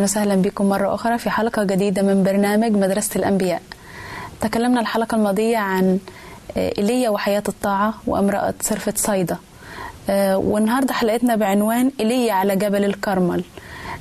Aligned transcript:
أهلا 0.00 0.04
وسهلا 0.10 0.34
بكم 0.34 0.68
مرة 0.68 0.94
أخرى 0.94 1.18
في 1.18 1.30
حلقة 1.30 1.64
جديدة 1.64 2.02
من 2.02 2.22
برنامج 2.22 2.72
مدرسة 2.72 3.10
الأنبياء. 3.16 3.62
تكلمنا 4.40 4.80
الحلقة 4.80 5.14
الماضية 5.14 5.58
عن 5.58 5.98
آه، 6.56 6.72
إيليا 6.78 7.10
وحياة 7.10 7.42
الطاعة 7.48 7.94
وامرأة 8.06 8.54
صرفة 8.60 8.92
صيدا 8.96 9.36
آه، 10.10 10.36
والنهاردة 10.38 10.92
حلقتنا 10.94 11.36
بعنوان 11.36 11.90
إيليا 12.00 12.32
على 12.32 12.56
جبل 12.56 12.84
الكرمل. 12.84 13.44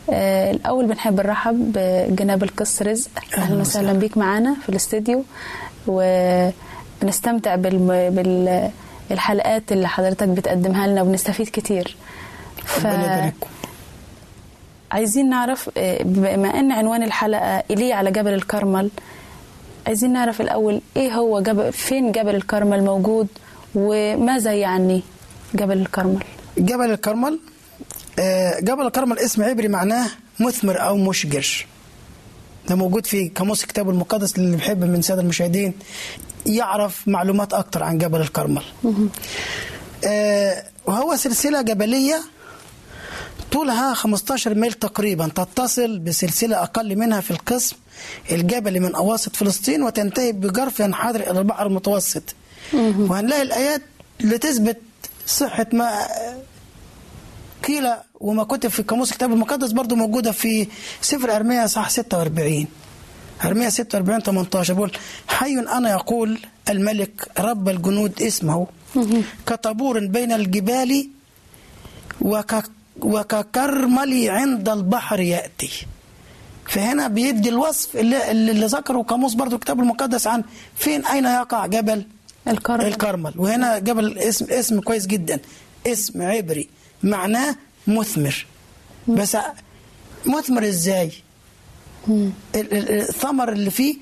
آه، 0.09 0.51
الأول 0.51 0.85
بنحب 0.85 1.19
نرحب 1.19 1.71
بجناب 1.75 2.43
القس 2.43 2.81
رزق 2.81 3.09
أهلا 3.37 3.61
وسهلا. 3.61 3.93
بيك 3.93 4.17
معانا 4.17 4.55
في 4.63 4.69
الاستديو 4.69 5.23
وبنستمتع 5.87 7.55
بال... 7.55 8.69
بالحلقات 9.09 9.71
اللي 9.71 9.87
حضرتك 9.87 10.27
بتقدمها 10.27 10.87
لنا 10.87 11.01
وبنستفيد 11.01 11.47
كتير. 11.53 11.95
ف... 12.65 12.87
عايزين 14.91 15.29
نعرف 15.29 15.69
آه، 15.77 16.03
بما 16.03 16.59
إن 16.59 16.71
عنوان 16.71 17.03
الحلقة 17.03 17.63
ايليا 17.71 17.95
على 17.95 18.11
جبل 18.11 18.33
الكرمل 18.33 18.89
عايزين 19.87 20.13
نعرف 20.13 20.41
الأول 20.41 20.81
إيه 20.97 21.11
هو 21.11 21.39
جبل 21.41 21.73
فين 21.73 22.11
جبل 22.11 22.35
الكرمل 22.35 22.83
موجود 22.83 23.27
وماذا 23.75 24.53
يعني 24.53 25.01
جبل 25.55 25.77
الكرمل؟ 25.77 26.23
جبل 26.57 26.91
الكرمل 26.91 27.39
آه، 28.19 28.59
جبل 28.59 28.85
الكرمل 28.85 29.19
اسم 29.19 29.43
عبري 29.43 29.67
معناه 29.67 30.07
مثمر 30.39 30.81
أو 30.81 30.97
مشجر. 30.97 31.65
ده 32.69 32.75
موجود 32.75 33.05
في 33.05 33.29
قاموس 33.29 33.63
الكتاب 33.63 33.89
المقدس 33.89 34.35
اللي 34.37 34.55
بيحب 34.57 34.83
من 34.83 35.01
سادة 35.01 35.21
المشاهدين 35.21 35.73
يعرف 36.45 37.07
معلومات 37.07 37.53
أكتر 37.53 37.83
عن 37.83 37.97
جبل 37.97 38.21
الكرمل. 38.21 38.61
آه، 40.05 40.63
وهو 40.85 41.15
سلسلة 41.15 41.61
جبلية 41.61 42.21
طولها 43.51 43.93
15 43.93 44.55
ميل 44.55 44.73
تقريبا. 44.73 45.27
تتصل 45.27 45.99
بسلسلة 45.99 46.63
أقل 46.63 46.95
منها 46.95 47.21
في 47.21 47.31
القسم 47.31 47.75
الجبلي 48.31 48.79
من 48.79 48.95
أواسط 48.95 49.35
فلسطين 49.35 49.83
وتنتهي 49.83 50.31
بجرف 50.31 50.79
ينحدر 50.79 51.19
إلى 51.31 51.39
البحر 51.39 51.65
المتوسط. 51.67 52.23
وهنلاقي 52.73 53.41
الآيات 53.41 53.81
لتثبت 54.21 54.77
صحة 55.27 55.67
ما 55.73 56.07
قيل 57.67 57.87
وما 58.19 58.43
كتب 58.43 58.69
في 58.69 58.83
قاموس 58.83 59.11
الكتاب 59.11 59.31
المقدس 59.33 59.71
برضو 59.71 59.95
موجودة 59.95 60.31
في 60.31 60.67
سفر 61.01 61.35
أرميا 61.35 61.67
صح 61.67 61.89
46 61.89 62.65
أرميا 63.45 63.69
46 63.69 64.19
18 64.21 64.73
بقول 64.73 64.91
حي 65.27 65.59
أنا 65.59 65.89
يقول 65.91 66.39
الملك 66.69 67.27
رب 67.39 67.69
الجنود 67.69 68.21
اسمه 68.21 68.67
كطابور 69.47 70.05
بين 70.07 70.31
الجبال 70.31 71.09
وك 72.21 72.55
وككرملي 73.01 74.29
عند 74.29 74.69
البحر 74.69 75.19
يأتي. 75.19 75.85
فهنا 76.67 77.07
بيدي 77.07 77.49
الوصف 77.49 77.95
اللي, 77.97 78.31
اللي 78.31 78.65
ذكره 78.65 79.01
قاموس 79.01 79.33
برضو 79.33 79.55
الكتاب 79.55 79.79
المقدس 79.79 80.27
عن 80.27 80.43
فين 80.75 81.05
أين 81.05 81.25
يقع 81.25 81.65
جبل 81.65 82.05
الكرمل, 82.47 82.85
الكرمل. 82.85 83.33
وهنا 83.35 83.79
جبل 83.79 84.17
اسم 84.17 84.45
اسم 84.49 84.81
كويس 84.81 85.07
جدا. 85.07 85.39
اسم 85.87 86.21
عبري. 86.21 86.69
معناه 87.03 87.55
مثمر. 87.87 88.45
بس 89.07 89.37
مثمر 90.25 90.67
إزاي؟ 90.67 91.11
الثمر 92.55 93.51
اللي 93.51 93.69
فيه 93.69 93.95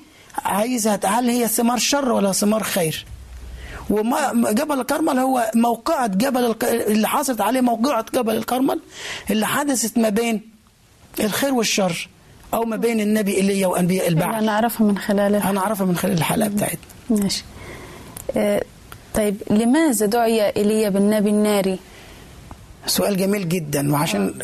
عايزها 0.44 1.00
هل 1.04 1.30
هي 1.30 1.48
ثمار 1.48 1.78
شر 1.78 2.12
ولا 2.12 2.32
ثمار 2.32 2.62
خير؟ 2.62 3.06
وما 3.90 4.52
جبل 4.52 4.80
الكرمل 4.80 5.18
هو 5.18 5.50
موقعة 5.54 6.06
جبل. 6.06 6.54
اللي 6.62 7.08
حصلت 7.08 7.40
عليه 7.40 7.60
موقعة 7.60 8.04
جبل 8.14 8.36
الكرمل 8.36 8.80
اللي 9.30 9.46
حدثت 9.46 9.98
ما 9.98 10.08
بين 10.08 10.40
الخير 11.20 11.54
والشر 11.54 12.08
أو 12.54 12.64
ما 12.64 12.76
بين 12.76 13.00
النبي 13.00 13.34
إيليا 13.36 13.66
وأنبياء 13.66 14.08
البعث 14.08 14.34
أنا 14.42 14.52
أعرفها 14.52 14.86
من 14.86 14.98
خلال 14.98 15.34
أنا 15.34 15.60
أعرفها 15.60 15.86
من 15.86 15.96
خلال 15.96 16.12
الحلقة 16.18 16.48
بتاعتنا 16.48 16.78
ماشي 17.10 17.44
آه 18.36 18.62
طيب 19.14 19.36
لماذا 19.50 20.06
دعي 20.06 20.48
إيليا 20.56 20.88
بالنبي 20.88 21.30
الناري؟ 21.30 21.78
سؤال 22.86 23.16
جميل 23.16 23.48
جدا 23.48 23.92
وعشان 23.92 24.34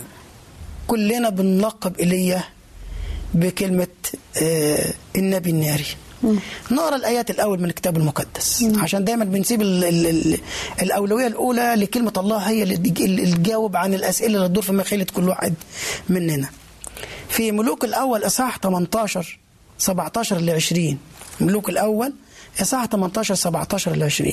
كلنا 0.87 1.29
بنلقب 1.29 1.97
إيليا 1.97 2.45
بكلمة 3.35 3.87
آه 4.43 4.93
النبي 5.17 5.51
الناري 5.51 5.85
نقرأ 6.71 6.97
الآيات 6.97 7.31
الأول 7.31 7.59
من 7.61 7.65
الكتاب 7.69 7.97
المقدس 7.97 8.63
مم. 8.63 8.81
عشان 8.83 9.05
دايما 9.05 9.25
بنسيب 9.25 9.63
ال 9.63 9.85
ال 9.85 10.07
ال 10.07 10.39
الأولوية 10.83 11.27
الأولى 11.27 11.75
لكلمة 11.77 12.13
الله 12.17 12.37
هي 12.39 12.63
اللي 12.63 12.77
تجاوب 13.33 13.77
عن 13.77 13.95
الأسئلة 13.95 14.37
اللي 14.37 14.49
تدور 14.49 14.63
في 14.63 14.73
مخيلة 14.73 15.07
كل 15.17 15.29
واحد 15.29 15.55
مننا. 16.09 16.49
في 17.29 17.53
ملوك 17.53 17.85
الأول 17.85 18.27
إصحاح 18.27 18.59
18 18.59 19.39
17 19.79 20.39
ل 20.41 20.51
20 20.51 20.99
ملوك 21.41 21.69
الأول 21.69 22.13
إصحاح 22.63 22.85
18 22.87 23.35
17 23.35 23.97
ل 23.97 24.03
20 24.03 24.33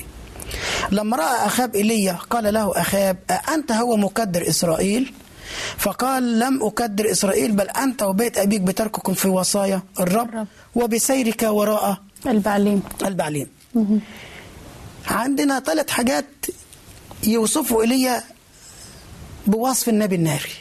لما 0.92 1.18
رأى 1.18 1.46
أخاب 1.46 1.76
ايليا 1.76 2.14
قال 2.30 2.54
له 2.54 2.72
أخاب 2.82 3.18
أأنت 3.30 3.72
هو 3.72 3.98
مكدر 3.98 4.48
إسرائيل؟ 4.50 5.14
فقال 5.78 6.40
لم 6.40 6.64
أكدر 6.64 7.12
إسرائيل 7.12 7.52
بل 7.52 7.70
أنت 7.70 8.04
وبيت 8.04 8.38
أبيك 8.38 8.62
بترككم 8.62 9.14
في 9.14 9.28
وصايا 9.28 9.82
الرب. 10.00 10.48
وبسيرك 10.76 11.44
وراء 11.44 11.98
البعليم. 12.28 12.84
البعليم. 13.06 13.48
عندنا 15.08 15.60
ثلاث 15.60 15.90
حاجات 15.90 16.26
يوصفوا 17.24 17.84
إلي 17.84 18.24
بوصف 19.48 19.90
النبي 19.90 20.16
الناري. 20.16 20.52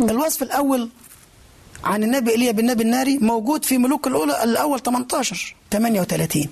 الوصف 0.00 0.42
الأول 0.42 0.88
عن 1.84 2.02
النبي 2.04 2.30
إيليا 2.30 2.52
بالنبي 2.52 2.82
الناري 2.82 3.18
موجود 3.18 3.64
في 3.64 3.78
ملوك 3.78 4.06
الأولى 4.06 4.44
الأول 4.44 4.80
18 4.82 5.54
38 5.70 6.46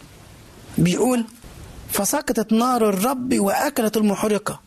بيقول 0.79 1.25
فسقطت 1.93 2.53
نار 2.53 2.89
الرب 2.89 3.35
وأكلت 3.39 3.97
المحرقة 3.97 4.61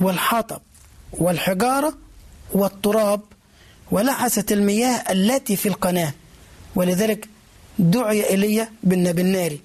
والحطب. 0.00 0.60
والحجارة 1.12 1.94
والتراب 2.52 3.20
ولحست 3.90 4.52
المياه 4.52 5.12
التي 5.12 5.56
في 5.56 5.68
القناة. 5.68 6.12
ولذلك 6.74 7.28
دعي 7.78 8.30
إيليا 8.30 8.72
بالنبي 8.82 9.22
الناري. 9.22 9.60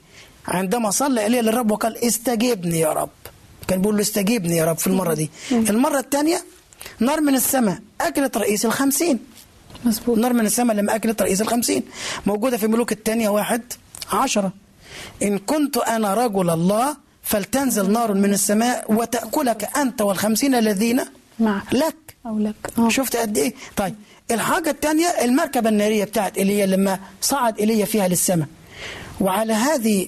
عندما 0.48 0.92
صلى 0.92 1.24
إيليا 1.24 1.42
للرب 1.42 1.72
وقال 1.72 1.98
استجبني 1.98 2.80
يا 2.80 2.94
رب. 2.94 3.10
كان 3.68 3.82
بيقول 3.82 3.96
له 3.96 4.01
استجيبني 4.01 4.58
يا 4.58 4.66
رب 4.66 4.77
في 4.77 4.88
المرة 4.88 5.13
دي. 5.13 5.30
المرة 5.51 6.00
الثانية 6.00 6.46
نار 7.00 7.22
من 7.22 7.36
السماء 7.36 7.80
أكلت 8.01 8.38
رئيس 8.38 8.66
الخمسين. 8.66 9.20
مزبوط. 9.86 10.18
نار 10.18 10.34
من 10.34 10.46
السماء 10.46 10.75
لما 10.75 10.96
أكلت 10.96 11.22
رئيس 11.22 11.42
الخمسين. 11.42 11.84
موجودة 12.25 12.58
في 12.58 12.68
ملوك 12.68 12.92
الثانية 12.92 13.30
واحد 13.30 13.62
عشرة. 14.12 14.51
إن 15.24 15.38
كنت 15.38 15.77
أنا 15.77 16.13
رجل 16.13 16.50
الله 16.50 16.98
فلتنزل 17.24 17.92
نار 17.92 18.13
من 18.13 18.34
السماء 18.34 18.94
وتأكلك 18.94 19.77
أنت 19.77 20.01
والخمسين 20.01 20.56
الذين 20.56 21.01
معك. 21.39 21.74
لك. 21.74 21.96
أو 22.25 22.39
لك. 22.39 22.56
أوه. 22.77 22.89
شفت 22.89 23.15
قد 23.15 23.38
إيه؟ 23.38 23.53
طيب 23.75 23.96
الحاجة 24.32 24.70
الثانية 24.70 25.08
المركبة 25.08 25.70
النارية 25.70 26.03
بتاعت 26.03 26.38
إيليا 26.38 26.65
لما 26.65 27.00
صعد 27.22 27.60
إيليا 27.60 27.86
فيها 27.86 28.08
للسماء. 28.08 28.48
وعلى 29.22 29.53
هذه 29.53 30.08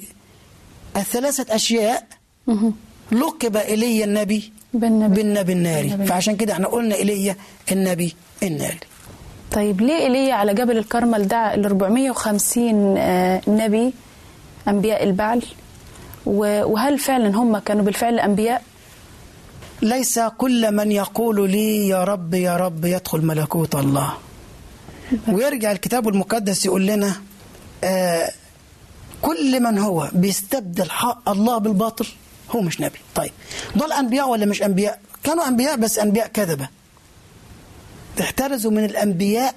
الثلاثة 0.98 1.56
أشياء 1.56 2.08
لقب 3.12 3.58
إيليا 3.58 4.06
النبي 4.06 4.54
بالنبي, 4.74 5.16
بالنبي 5.16 5.54
الناري. 5.54 5.88
بالنبي. 5.88 6.06
فعشان 6.08 6.36
كده 6.36 6.54
إحنا 6.54 6.68
قلنا 6.68 6.96
إيليا 6.96 7.36
النبي 7.72 8.16
الناري. 8.44 8.80
طيب 9.52 9.82
ليه 9.82 9.98
إيليا 9.98 10.34
على 10.34 10.54
جبل 10.54 10.78
الكرمل 10.78 11.28
دعا 11.28 11.56
ال 11.56 11.66
450 11.66 12.98
آه، 12.98 13.42
نبي 13.48 13.94
أنبياء 14.68 15.04
البعل؟ 15.04 15.42
وهل 16.26 17.00
فعلا 17.00 17.36
هم 17.38 17.58
كانوا 17.58 17.84
بالفعل 17.86 18.20
أنبياء؟ 18.20 18.62
ليس 19.82 20.20
كل 20.20 20.72
من 20.72 20.92
يقول 20.92 21.52
لي 21.52 21.88
يا 21.88 22.04
رب 22.04 22.34
يا 22.34 22.58
رب 22.58 22.86
يدخل 22.86 23.22
ملكوت 23.26 23.76
الله. 23.76 24.14
ويرجع 25.28 25.72
الكتاب 25.72 26.08
المقدس 26.08 26.66
يقول 26.66 26.86
لنا 26.86 27.14
آه 27.84 28.32
كل 29.22 29.60
من 29.60 29.78
هو 29.78 30.10
بيستبدل 30.14 30.90
حق 30.90 31.30
الله 31.30 31.58
بالباطل 31.58 32.08
هو 32.52 32.62
مش 32.62 32.82
نبي. 32.82 33.00
طيب 33.16 33.32
دول 33.76 33.92
أنبياء 33.92 34.30
ولا 34.30 34.46
مش 34.46 34.64
أنبياء؟ 34.64 35.00
كانوا 35.24 35.48
أنبياء 35.48 35.76
بس 35.76 36.00
أنبياء 36.00 36.28
كذبة. 36.28 36.70
احترزوا 38.22 38.72
من 38.72 38.86
الأنبياء 38.86 39.56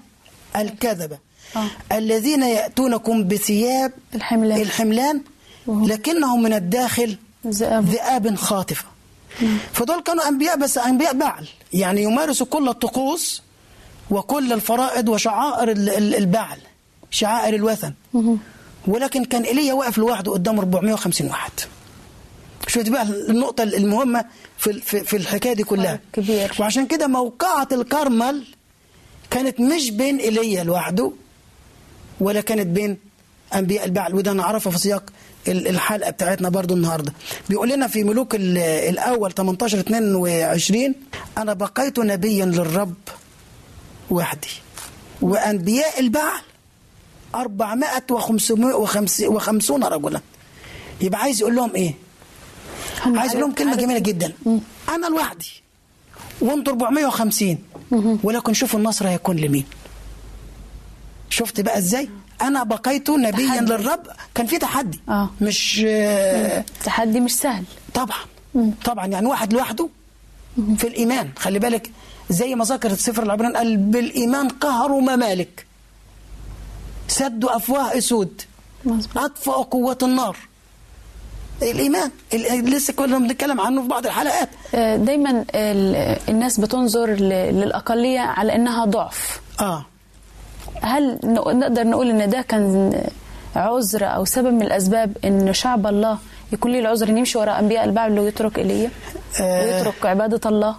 الكذبة. 0.57 1.19
آه. 1.57 1.67
الذين 1.93 2.43
يأتونكم 2.43 3.29
بثياب 3.29 3.93
الحملان, 4.15 4.61
الحملان 4.61 5.21
لكنهم 5.67 6.43
من 6.43 6.53
الداخل 6.53 7.17
ذئاب 7.47 8.35
خاطفة. 8.35 8.92
فدول 9.73 10.01
كانوا 10.03 10.29
أنبياء 10.29 10.59
بس 10.59 10.79
أنبياء 10.79 11.15
بعل. 11.15 11.47
يعني 11.73 12.03
يمارسوا 12.03 12.47
كل 12.47 12.69
الطقوس 12.69 13.43
وكل 14.11 14.53
الفرائض 14.53 15.09
وشعائر 15.09 15.71
البعل 16.19 16.59
شعائر 17.11 17.55
الوثن. 17.55 17.93
ولكن 18.87 19.25
كان 19.25 19.43
إيليا 19.43 19.73
واقف 19.73 19.99
لوحده 19.99 20.33
قدام 20.33 20.59
450 20.59 21.27
واحد. 21.29 21.53
شفت 22.67 22.89
بقى 22.89 23.03
النقطة 23.03 23.63
المهمة 23.63 24.25
في 24.59 24.81
في 24.81 25.17
الحكاية 25.17 25.53
دي 25.53 25.65
كلها. 25.65 26.01
كبير. 26.13 26.53
وعشان 26.61 26.87
كده 26.87 27.07
موقعة 27.07 27.69
الكرمل 27.73 28.45
كانت 29.31 29.61
مش 29.61 29.91
بين 29.91 30.17
إيليا 30.19 30.65
لوحده 30.65 31.13
ولا 32.21 32.41
كانت 32.41 32.67
بين 32.67 32.99
أنبياء 33.59 33.85
البعل 33.85 34.15
وده 34.15 34.33
نعرفه 34.33 34.71
في 34.71 34.79
سياق 34.79 35.11
ال- 35.49 35.69
الحلقة 35.69 36.11
بتاعتنا 36.11 36.49
برضو 36.49 36.75
النهارده. 36.75 37.13
بيقول 37.49 37.69
لنا 37.69 37.87
في 37.89 38.05
ملوك 38.05 38.35
ال- 38.35 38.59
الأول 38.59 39.33
18 39.33 39.81
22 39.81 40.95
أنا 41.39 41.53
بقيت 41.53 41.99
نبيا 41.99 42.45
للرب 42.45 42.95
وحدي. 44.11 44.49
وأنبياء 45.23 46.01
البعل 46.01 46.41
450 47.35 48.65
رجلا. 49.85 50.21
يبقى 51.01 51.21
عايز 51.21 51.41
يقول 51.41 51.57
لهم 51.57 51.75
إيه؟ 51.75 51.95
هم 53.07 53.19
عايز 53.19 53.31
يقول 53.33 53.43
لهم 53.43 53.53
عدد- 53.73 53.81
جميلة 53.81 53.99
جدا. 53.99 54.33
أنا 54.89 55.07
لوحدي. 55.07 55.63
وأنتوا 56.41 56.73
450 56.73 57.59
ولكن 58.23 58.53
شوفوا 58.55 58.79
النصر 58.79 59.09
هيكون 59.09 59.37
لمين. 59.37 59.65
شفت 61.31 61.61
بقى 61.61 61.79
إزاي؟ 61.79 62.09
أنا 62.43 62.63
بقيت 62.63 63.11
نبيا 63.11 63.47
تحدي. 63.49 63.65
للرب. 63.73 64.07
كان 64.35 64.47
في 64.47 64.59
تحدي. 64.59 65.01
آه. 65.09 65.31
مش 65.41 65.83
آه، 65.87 66.65
تحدي 66.85 67.21
مش 67.21 67.37
سهل. 67.37 67.65
طبعا. 67.95 68.19
طبعا. 68.85 69.07
يعني 69.07 69.27
واحد 69.27 69.53
لوحده 69.53 69.89
في 70.77 70.87
الإيمان. 70.87 71.29
خلي 71.39 71.59
بالك 71.59 71.91
زي 72.31 72.55
ما 72.55 72.65
ذكر 72.65 72.91
السفر 72.91 73.23
العبراني 73.23 73.55
قال 73.55 73.77
بالإيمان 73.77 74.49
قهروا 74.49 75.01
ممالك. 75.01 75.67
سدوا 77.09 77.57
أفواه 77.57 77.99
أسود. 77.99 78.43
أطفأوا 79.17 79.65
قوه 79.65 79.99
النار. 80.03 80.37
الإيمان. 81.63 82.11
ال- 82.35 82.71
لسه 82.71 82.93
كنا 82.93 83.19
بنتكلم 83.19 83.61
عنه 83.61 83.83
في 83.83 83.89
بعض 83.89 84.07
الحلقات. 84.07 84.49
آه، 84.75 84.97
دايما 84.97 85.45
ال- 85.55 86.19
الناس 86.29 86.61
بتنظر 86.61 87.11
ل- 87.11 87.29
للأقلية 87.29 88.21
على 88.21 88.55
إنها 88.55 88.85
ضعف. 88.85 89.41
آه. 89.61 89.87
هل 90.81 91.19
نقدر 91.25 91.85
نقول 91.85 92.11
إن 92.11 92.31
ده 92.31 92.41
كان 92.43 92.93
عذر 93.57 94.05
أو 94.07 94.25
سبب 94.25 94.53
من 94.53 94.63
الأسباب 94.63 95.17
إن 95.25 95.53
شعب 95.53 95.87
الله 95.87 96.19
يكون 96.53 96.73
ليه 96.73 96.81
العذر 96.81 97.09
إن 97.09 97.19
يمشي 97.19 97.39
وراء 97.39 97.59
أنبياء 97.59 97.85
البعل 97.85 98.19
ويترك 98.19 98.59
إيليا 98.59 98.91
آه. 99.41 99.65
ويترك 99.65 100.07
عبادة 100.07 100.49
الله؟ 100.49 100.77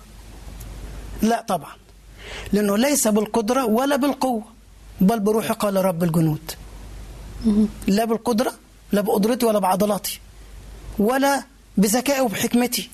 لا 1.22 1.46
طبعا. 1.48 1.72
لأنه 2.54 2.78
ليس 2.78 3.08
بالقدرة 3.08 3.66
ولا 3.66 3.96
بالقوة 3.96 4.44
بل 5.02 5.20
بروحي 5.20 5.54
قال 5.54 5.86
رب 5.86 6.04
الجنود. 6.04 6.52
لا 7.88 8.06
بالقدرة 8.06 8.54
لا 8.92 9.02
بقدرتي 9.02 9.46
ولا 9.46 9.60
بعضلاتي 9.60 10.20
ولا 11.00 11.44
بذكائي 11.78 12.22
وبحكمتي 12.22 12.90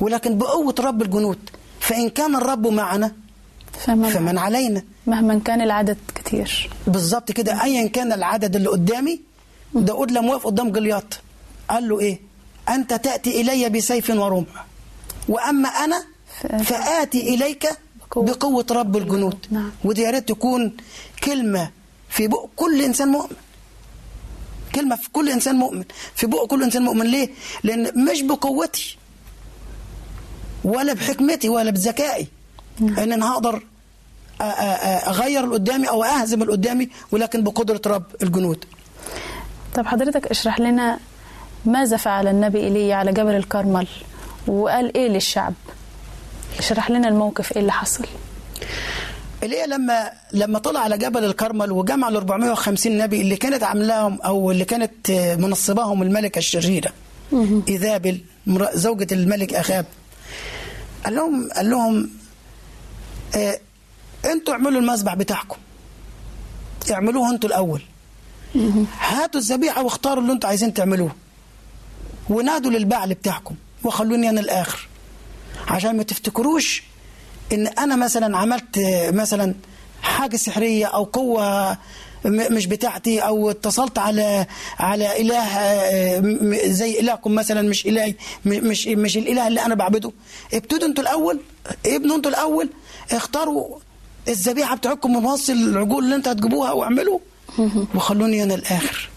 ولكن 0.00 0.38
بقوة 0.38 0.74
رب 0.80 1.02
الجنود. 1.02 1.38
فإن 1.80 2.08
كان 2.08 2.36
الرب 2.36 2.66
معنا 2.66 3.12
فمن 3.84 4.10
فمن 4.10 4.38
علينا. 4.38 4.82
مهما 5.06 5.40
كان 5.44 5.60
العدد 5.60 5.98
كتير. 6.14 6.70
بالظبط 6.86 7.32
كده. 7.32 7.64
ايا 7.64 7.88
كان 7.88 8.12
العدد 8.12 8.56
اللي 8.56 8.68
قدامي 8.68 9.20
داود 9.74 10.10
لما 10.10 10.34
وقف 10.34 10.46
قدام 10.46 10.72
جلياط. 10.72 11.20
قال 11.70 11.88
له 11.88 12.00
إيه؟ 12.00 12.20
أنت 12.68 12.94
تأتي 12.94 13.40
إلي 13.40 13.68
بسيف 13.68 14.10
ورمح. 14.10 14.66
وأما 15.28 15.68
أنا 15.68 16.04
فآتي 16.64 17.34
إليك. 17.34 17.68
بقوة. 18.16 18.66
رب 18.70 18.96
الجنود. 18.96 19.46
نعم. 19.50 19.70
ودي 19.84 20.02
يا 20.02 20.10
ريت 20.10 20.28
تكون 20.28 20.76
كلمة 21.24 21.70
في 22.08 22.28
بق 22.28 22.46
كل 22.56 22.82
إنسان 22.82 23.08
مؤمن. 23.08 23.36
كلمة 24.74 24.96
في 24.96 25.08
كل 25.12 25.28
إنسان 25.28 25.56
مؤمن. 25.56 25.84
في 26.14 26.26
بق 26.26 26.46
كل 26.46 26.62
إنسان 26.62 26.82
مؤمن. 26.82 27.06
ليه؟ 27.06 27.28
لأن 27.64 28.04
مش 28.10 28.22
بقوتي 28.22 28.96
ولا 30.64 30.92
بحكمتي 30.92 31.48
ولا 31.48 31.70
بذكائي. 31.70 32.26
إن 32.80 33.12
أنا 33.12 33.32
هقدر 33.32 33.62
أغير 34.40 35.44
اللي 35.44 35.54
قدامي 35.54 35.88
أو 35.88 36.04
أهزم 36.04 36.42
اللي 36.42 36.52
قدامي 36.52 36.88
ولكن 37.12 37.44
بقدرة 37.44 37.80
رب 37.86 38.02
الجنود. 38.22 38.64
طب 39.74 39.86
حضرتك 39.86 40.26
اشرح 40.26 40.60
لنا 40.60 40.98
ماذا 41.64 41.96
فعل 41.96 42.28
النبي 42.28 42.58
إيليا 42.60 42.94
على 42.96 43.12
جبل 43.12 43.34
الكرمل 43.34 43.86
وقال 44.46 44.96
إيه 44.96 45.08
للشعب؟ 45.08 45.54
اشرح 46.58 46.90
لنا 46.90 47.08
الموقف 47.08 47.52
إيه 47.52 47.60
اللي 47.60 47.72
حصل. 47.72 48.04
إيليا 49.42 49.66
لما 49.66 50.10
لما 50.32 50.58
طلع 50.58 50.80
على 50.80 50.98
جبل 50.98 51.24
الكرمل 51.24 51.72
وجمع 51.72 52.08
ال 52.08 52.16
450 52.16 52.98
نبي 52.98 53.20
اللي 53.20 53.36
كانت 53.36 53.62
عاملاهم 53.62 54.18
أو 54.24 54.50
اللي 54.50 54.64
كانت 54.64 55.10
منصباهم 55.38 56.02
الملكه 56.02 56.38
الشريرة 56.38 56.92
ايزابل 57.68 58.20
مرا- 58.46 58.76
زوجة 58.76 59.06
الملك 59.12 59.54
اخاب 59.54 59.86
قال 61.04 61.14
لهم 61.14 61.48
قال 61.56 61.70
لهم 61.70 62.10
آه 63.36 63.58
أنتوا 64.24 64.54
اعملوا 64.54 64.80
المذبح 64.80 65.14
بتاعكم. 65.14 65.56
اعملوه 66.92 67.30
أنتوا 67.30 67.48
الأول. 67.48 67.82
هاتوا 69.00 69.40
الذبيحة 69.40 69.82
واختاروا 69.82 70.22
اللي 70.22 70.32
أنتوا 70.32 70.48
عايزين 70.48 70.74
تعملوه. 70.74 71.10
ونادوا 72.28 72.70
للبعل 72.70 73.14
بتاعكم. 73.14 73.54
وخلوني 73.84 74.28
أنا 74.30 74.40
الآخر. 74.40 74.88
عشان 75.68 75.96
ما 75.96 76.02
تفتكروش 76.02 76.82
إن 77.52 77.66
أنا 77.66 77.96
مثلا 77.96 78.36
عملت 78.38 78.78
آه، 78.78 79.10
مثلا 79.10 79.54
حاجة 80.02 80.36
سحرية 80.36 80.86
أو 80.86 81.04
قوة 81.04 81.78
مش 82.24 82.66
بتاعتي 82.66 83.20
أو 83.20 83.50
اتصلت 83.50 83.98
على 83.98 84.46
على 84.78 85.20
إله 85.20 85.38
آه، 85.38 86.22
زي 86.66 87.00
إلهكم 87.00 87.34
مثلا 87.34 87.62
مش 87.62 87.86
إلهي 87.86 88.14
مش 88.46 88.86
مش 88.86 89.16
الإله 89.16 89.48
اللي 89.48 89.60
أنا 89.64 89.74
بعبده. 89.74 90.12
ابتدوا 90.54 90.88
أنتوا 90.88 91.02
الأول. 91.02 91.40
ابنوا 91.86 92.16
أنتوا 92.16 92.30
الأول. 92.30 92.68
اختاروا 93.12 93.78
الذبيحة 94.28 94.76
بتاعتكم 94.76 95.24
وسط 95.26 95.50
العجول 95.50 96.04
اللي 96.04 96.14
أنتوا 96.16 96.32
هتجيبوها 96.32 96.72
واعملوا. 96.72 97.18
وخلوني 97.94 98.42
أنا 98.42 98.54
الآخر. 98.54 99.08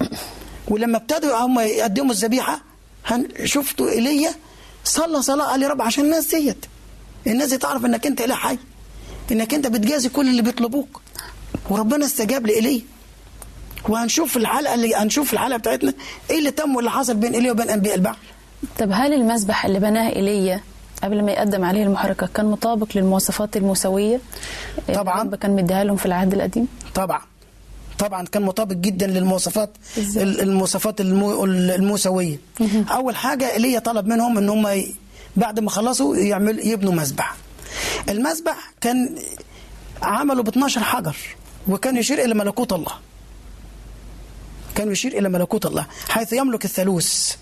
ولما 0.68 0.98
ابتدوا 0.98 1.38
هم 1.46 1.60
يقدموا 1.60 2.12
الذبيحة 2.12 2.62
شفتوا 3.44 3.90
إيليا 3.90 4.32
صلى 4.84 5.22
صلاة 5.22 5.46
قال 5.46 5.64
يا 5.64 5.68
رب 5.68 5.82
عشان 5.82 6.06
الناس 6.06 6.28
ديت. 6.36 6.66
الناس 7.28 7.50
دي 7.50 7.58
تعرف 7.58 7.86
إنك 7.86 8.08
أنت 8.08 8.22
إله 8.22 8.36
حي. 8.36 8.58
إنك 9.32 9.54
أنت 9.54 9.68
بتجازي 9.68 10.10
كل 10.10 10.28
اللي 10.28 10.42
بيطلبوك. 10.42 11.02
وربنا 11.70 12.06
استجاب 12.06 12.48
لإيليا. 12.48 12.82
وهنشوف 13.90 14.38
الحلقة 14.38 14.74
اللي 14.74 14.96
هنشوف 14.96 15.34
الحلقة 15.34 15.58
بتاعتنا 15.58 15.94
إيه 16.30 16.40
اللي 16.40 16.52
تم 16.52 16.76
واللي 16.76 16.92
حصل 16.92 17.14
بين 17.14 17.34
إيليا 17.34 17.52
وبين 17.52 17.70
أنبياء 17.70 17.96
البعل 17.96 18.16
طب 18.80 18.90
هل 18.94 19.14
المذبح 19.14 19.66
اللي 19.66 19.80
بناه 19.80 20.10
إيليا 20.10 20.62
قبل 21.04 21.22
ما 21.26 21.32
يقدم 21.32 21.66
عليه 21.66 21.84
المحرقه 21.84 22.30
كان 22.34 22.46
مطابق 22.46 22.88
للمواصفات 22.96 23.58
الموسويه 23.58 24.20
اللي 24.90 25.00
طبعاً. 25.00 25.22
الرب 25.22 25.36
كان 25.36 25.56
مديها 25.56 25.84
لهم 25.84 25.98
في 25.98 26.06
العهد 26.06 26.34
القديم. 26.34 26.68
طبعا. 26.96 27.22
طبعا 28.00 28.26
كان 28.26 28.42
مطابق 28.42 28.74
جدا 28.76 29.08
للمواصفات 29.08 29.70
المواصفات 30.18 31.02
المو 31.02 31.46
الموسويه 31.46 32.40
أول 32.92 33.16
حاجة 33.16 33.54
ايليا 33.54 33.80
طلب 33.80 34.08
منهم 34.08 34.38
إن 34.38 34.50
هم 34.50 34.84
بعد 35.36 35.60
ما 35.60 35.70
خلصوا 35.70 36.16
يعمل 36.16 36.68
يبنوا 36.68 36.94
مذبح 36.94 37.36
المذبح 38.10 38.72
كان 38.82 39.16
عملوا 40.02 40.44
ب 40.44 40.48
12 40.48 40.84
حجر 40.84 41.18
وكان 41.68 41.98
يشير 41.98 42.24
إلى 42.26 42.34
ملكوت 42.34 42.74
الله. 42.74 42.92
كان 44.76 44.92
يشير 44.92 45.18
إلى 45.18 45.30
ملكوت 45.30 45.66
الله 45.66 45.86
حيث 46.10 46.34
يملك 46.34 46.66
الثالوث. 46.66 47.36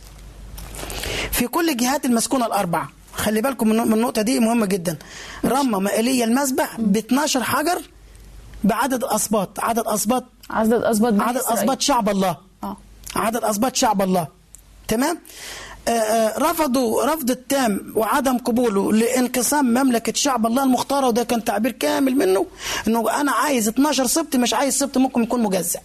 في 1.31 1.47
كل 1.47 1.77
جهات 1.77 2.05
المسكونة 2.05 2.45
الأربعة 2.45 2.89
خلي 3.17 3.41
بالكم 3.41 3.67
من 3.69 3.75
من 3.87 3.93
النقطة 3.93 4.21
دي 4.21 4.39
مهمة 4.39 4.65
جدا. 4.65 4.97
رمم 5.45 5.87
ايليا 5.87 6.25
المذبح 6.25 6.75
ب 6.79 6.97
12 6.97 7.43
حجر 7.43 7.81
بعدد 8.63 9.03
اسباط 9.03 9.59
عدد 9.59 9.87
اسباط 9.87 10.23
عدد 10.49 10.73
اسباط 10.83 11.13
عدد. 11.21 11.37
اسباط 11.37 11.81
شعب 11.81 12.09
الله. 12.09 12.37
آه. 12.63 12.77
عدد 13.15 13.43
اسباط 13.43 13.75
شعب 13.75 14.01
الله. 14.01 14.27
تمام؟ 14.87 15.19
آه، 15.87 15.91
آه، 15.91 16.37
رفضوا 16.39 17.05
رفض 17.05 17.29
التام 17.31 17.93
وعدم 17.95 18.37
قبوله 18.37 18.93
لانقسام 18.93 19.65
مملكة 19.65 20.13
شعب 20.15 20.45
الله 20.45 20.63
المختارة 20.63 21.07
وده 21.07 21.23
كان 21.23 21.43
تعبير 21.43 21.71
كامل 21.71 22.15
منه 22.15 22.45
إنه 22.87 23.21
أنا 23.21 23.31
عايز 23.31 23.67
12 23.67 24.05
سبط 24.07 24.35
مش 24.35 24.53
عايز 24.53 24.77
سبط 24.77 24.97
ممكن 24.97 25.23
يكون 25.23 25.43
مجزأ. 25.43 25.79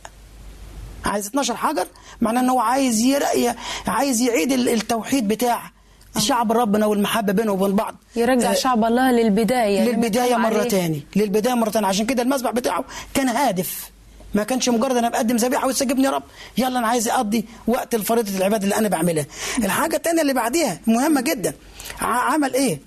عايز 1.04 1.26
12 1.26 1.56
حجر 1.56 1.86
معناه 2.20 2.40
إن 2.40 2.50
هو 2.50 2.60
عايز 2.60 3.00
يرقي 3.00 3.54
عايز 3.86 4.20
يعيد 4.20 4.52
ال- 4.52 4.68
التوحيد 4.68 5.28
بتاع 5.28 5.70
شعب 6.18 6.52
ربنا 6.52 6.86
والمحبة 6.86 7.32
بينه 7.32 7.52
وبين 7.52 7.76
بعض. 7.76 7.94
يرجع 8.16 8.50
آه، 8.50 8.54
شعب 8.54 8.84
الله 8.84 9.12
للبداية 9.12 9.84
للبداية 9.84 10.36
مرة 10.36 10.62
تاني 10.64 11.02
للبداية 11.16 11.54
مرة 11.54 11.70
تاني 11.70 11.86
عشان 11.86 12.06
كده 12.06 12.22
المذبح 12.22 12.50
بتاعه 12.50 12.84
كان 13.14 13.28
هادف. 13.28 13.90
ما 14.34 14.44
كانش 14.44 14.68
مجرد 14.68 14.96
أنا 14.96 15.08
بقدم 15.08 15.36
ذبيحة 15.36 15.66
واستجبني 15.66 16.04
يا 16.04 16.10
رب. 16.10 16.22
يلا 16.58 16.78
أنا 16.78 16.86
عايز 16.88 17.08
أقضي 17.08 17.44
وقت 17.66 17.94
الفريضه 17.94 18.36
العبادة 18.38 18.64
اللي 18.64 18.76
أنا 18.76 18.88
بعملها. 18.88 19.26
الحاجة 19.58 19.96
الثانية 19.96 20.22
اللي 20.22 20.32
بعديها 20.34 20.80
مهمة 20.86 21.20
جدا. 21.20 21.54
عمل 22.00 22.54
إيه؟ 22.54 22.80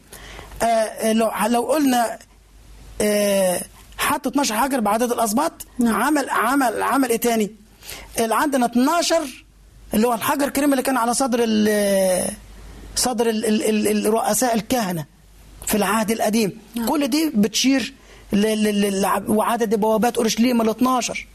آه 0.63 1.13
لو 1.13 1.31
لو 1.47 1.61
قلنا 1.61 2.17
آه 3.01 3.61
حط 3.97 4.27
12 4.27 4.55
حجر 4.55 4.79
بعدد 4.79 5.11
الاسباط 5.11 5.51
نعم. 5.79 6.01
عمل 6.01 6.29
عمل 6.29 6.81
عمل 6.83 7.09
إيه 7.09 7.17
تاني؟ 7.17 7.51
اللي 8.19 8.35
عندنا 8.35 8.65
12 8.65 9.45
اللي 9.93 10.07
هو 10.07 10.13
الحجر 10.13 10.45
الكريم 10.47 10.71
اللي 10.71 10.83
كان 10.83 10.97
على 10.97 11.13
صدر 11.13 11.39
صدر 12.95 13.29
ال- 13.29 13.45
ال- 13.45 13.87
ال- 13.87 14.07
الرؤساء 14.07 14.55
الكهنة 14.55 15.05
في 15.67 15.75
العهد 15.77 16.11
القديم. 16.11 16.59
نعم. 16.75 16.89
كل 16.89 17.07
دي 17.07 17.31
بتشير 17.35 17.93
ل- 18.33 18.37
ل- 18.63 19.01
ل- 19.01 19.23
وعدد 19.27 19.75
بوابات 19.75 20.17
أورشليم 20.17 20.61
ال 20.61 20.69
12 20.69 21.27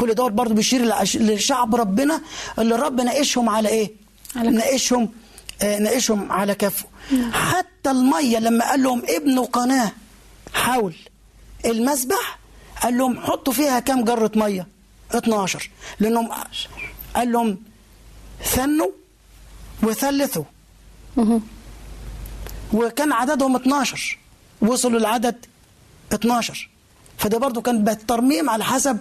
كل 0.00 0.14
دول 0.14 0.32
برضه 0.32 0.54
بيشير 0.54 0.94
لشعب 1.14 1.74
ربنا 1.74 2.20
اللي 2.58 2.74
رب 2.76 3.00
ناقشهم 3.00 3.48
على 3.48 3.68
إيه؟ 3.68 3.90
على. 4.36 4.50
ناقشهم 4.50 5.08
آه، 5.62 5.78
ناقشهم 5.78 6.32
على 6.32 6.54
كفه. 6.54 6.84
حتى 7.32 7.90
المية 7.90 8.38
لما 8.38 8.70
قال 8.70 8.82
لهم 8.82 9.02
ابنوا 9.08 9.46
قناة 9.46 9.92
حول 10.54 10.94
المسبح 11.64 12.38
قال 12.82 12.98
لهم 12.98 13.20
حطوا 13.20 13.52
فيها 13.52 13.80
كام 13.80 14.04
جرة 14.04 14.30
مية؟ 14.36 14.66
12 15.14 15.70
لأنهم 16.00 16.28
قال 17.14 17.32
لهم 17.32 17.58
ثنوا 18.44 18.88
وثلثوا. 19.82 20.44
وكان 22.74 23.12
عددهم 23.12 23.56
12 23.56 24.18
وصلوا 24.62 24.98
للعدد 24.98 25.34
12 26.12 26.68
فده 27.18 27.38
برضو 27.38 27.60
كان 27.62 27.84
بالترميم 27.84 28.50
على 28.50 28.64
حسب 28.64 28.98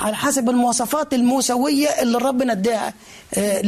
على 0.00 0.16
حسب 0.16 0.48
المواصفات 0.50 1.14
الموسوية 1.14 1.88
اللي 1.88 2.18
ربنا 2.18 2.52
اداها 2.52 2.94
آه، 3.34 3.62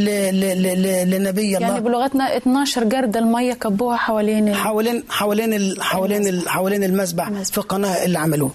لنبي 1.04 1.56
الله. 1.56 1.68
يعني 1.68 1.80
بلغتنا 1.80 2.36
12 2.36 2.84
جردة 2.84 3.20
المية 3.20 3.52
كبوها 3.54 3.96
حوالين 3.96 4.48
ال- 4.48 4.54
حوالين 4.56 5.02
حوالين 5.10 5.52
ال 5.54 5.82
حوالين 5.82 6.26
ال 6.26 6.48
حوالين 6.48 6.84
المسبح 6.84 7.26
المسبح. 7.26 7.52
في 7.52 7.58
القناة 7.58 8.04
اللي 8.04 8.18
عملوه 8.18 8.50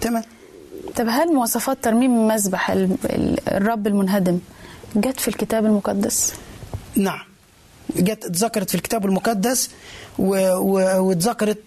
تمام. 0.00 0.22
طب 0.96 1.06
هل 1.08 1.34
مواصفات 1.34 1.84
ترميم 1.84 2.28
مسبح 2.28 2.70
ال- 2.70 2.96
ال- 3.04 3.48
الرب 3.48 3.86
المنهدم 3.86 4.38
جت 4.96 5.20
في 5.20 5.28
الكتاب 5.28 5.64
المقدس؟ 5.66 6.32
نعم. 6.96 7.27
جت 7.96 8.24
اتذكرت 8.24 8.68
في 8.70 8.74
الكتاب 8.74 9.06
المقدس 9.06 9.70
واتذكرت 10.18 11.58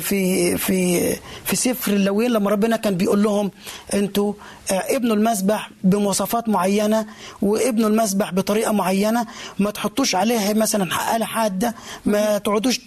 في 0.00 0.56
في 0.58 1.16
في 1.44 1.56
سفر 1.56 1.92
اللوين 1.92 2.30
لما 2.30 2.50
ربنا 2.50 2.76
كان 2.76 2.94
بيقول 2.96 3.22
لهم 3.22 3.50
أنتوا 3.94 4.32
آه، 4.72 4.84
ابنوا 4.96 5.16
المسبح 5.16 5.70
بمواصفات 5.84 6.48
معينة 6.48 7.06
وابنوا 7.42 7.88
المسبح 7.88 8.32
بطريقة 8.32 8.72
معينة 8.72 9.26
ما 9.58 9.70
تحطوش 9.70 10.14
عليها 10.14 10.52
مثلا 10.52 11.16
آلة 11.16 11.24
حادة 11.24 11.74
ما 12.06 12.38
تقعدوش 12.38 12.80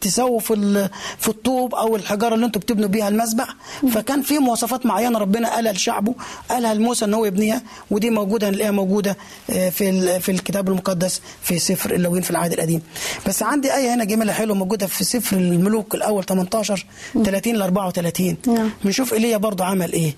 تسووا 0.00 0.40
في 0.40 0.88
في 1.18 1.28
الطوب 1.28 1.74
أو 1.74 1.96
الحجارة 1.96 2.34
اللي 2.34 2.46
أنتوا 2.46 2.60
بتبنوا 2.60 2.88
بيها 2.88 3.08
المسبح. 3.08 3.54
فكان 3.94 4.22
في 4.22 4.38
مواصفات 4.38 4.86
معينة 4.86 5.18
ربنا 5.18 5.54
قالها 5.54 5.72
لشعبه 5.72 6.14
قالها 6.50 6.74
لموسى 6.74 7.04
إن 7.04 7.14
هو 7.14 7.24
يبنيها 7.24 7.62
ودي 7.90 8.10
موجودة 8.10 8.48
هنلاقيها 8.48 8.70
موجودة 8.70 9.16
آه، 9.50 9.68
في 9.68 10.20
في 10.20 10.30
الكتاب 10.32 10.68
المقدس 10.68 11.20
في 11.42 11.58
سفر 11.58 11.94
اللوين 11.94 12.22
في 12.22 12.30
العهد 12.30 12.52
القديم. 12.52 12.82
بس 13.26 13.42
عندي 13.42 13.74
آية 13.74 13.94
هنا 13.94 14.04
جميلة 14.04 14.32
حلوة 14.32 14.56
موجودة 14.56 14.86
في 14.86 15.04
سفر 15.04 15.36
الملوك 15.36 15.94
الأول 15.94 16.24
18 16.24 16.86
30 17.24 17.54
ل 17.56 17.62
34 17.62 18.36
نعم. 18.46 18.70
بنشوف 18.84 19.12
إيليا 19.14 19.36
برضه 19.36 19.64
عمل 19.64 19.92
إيه. 19.92 20.14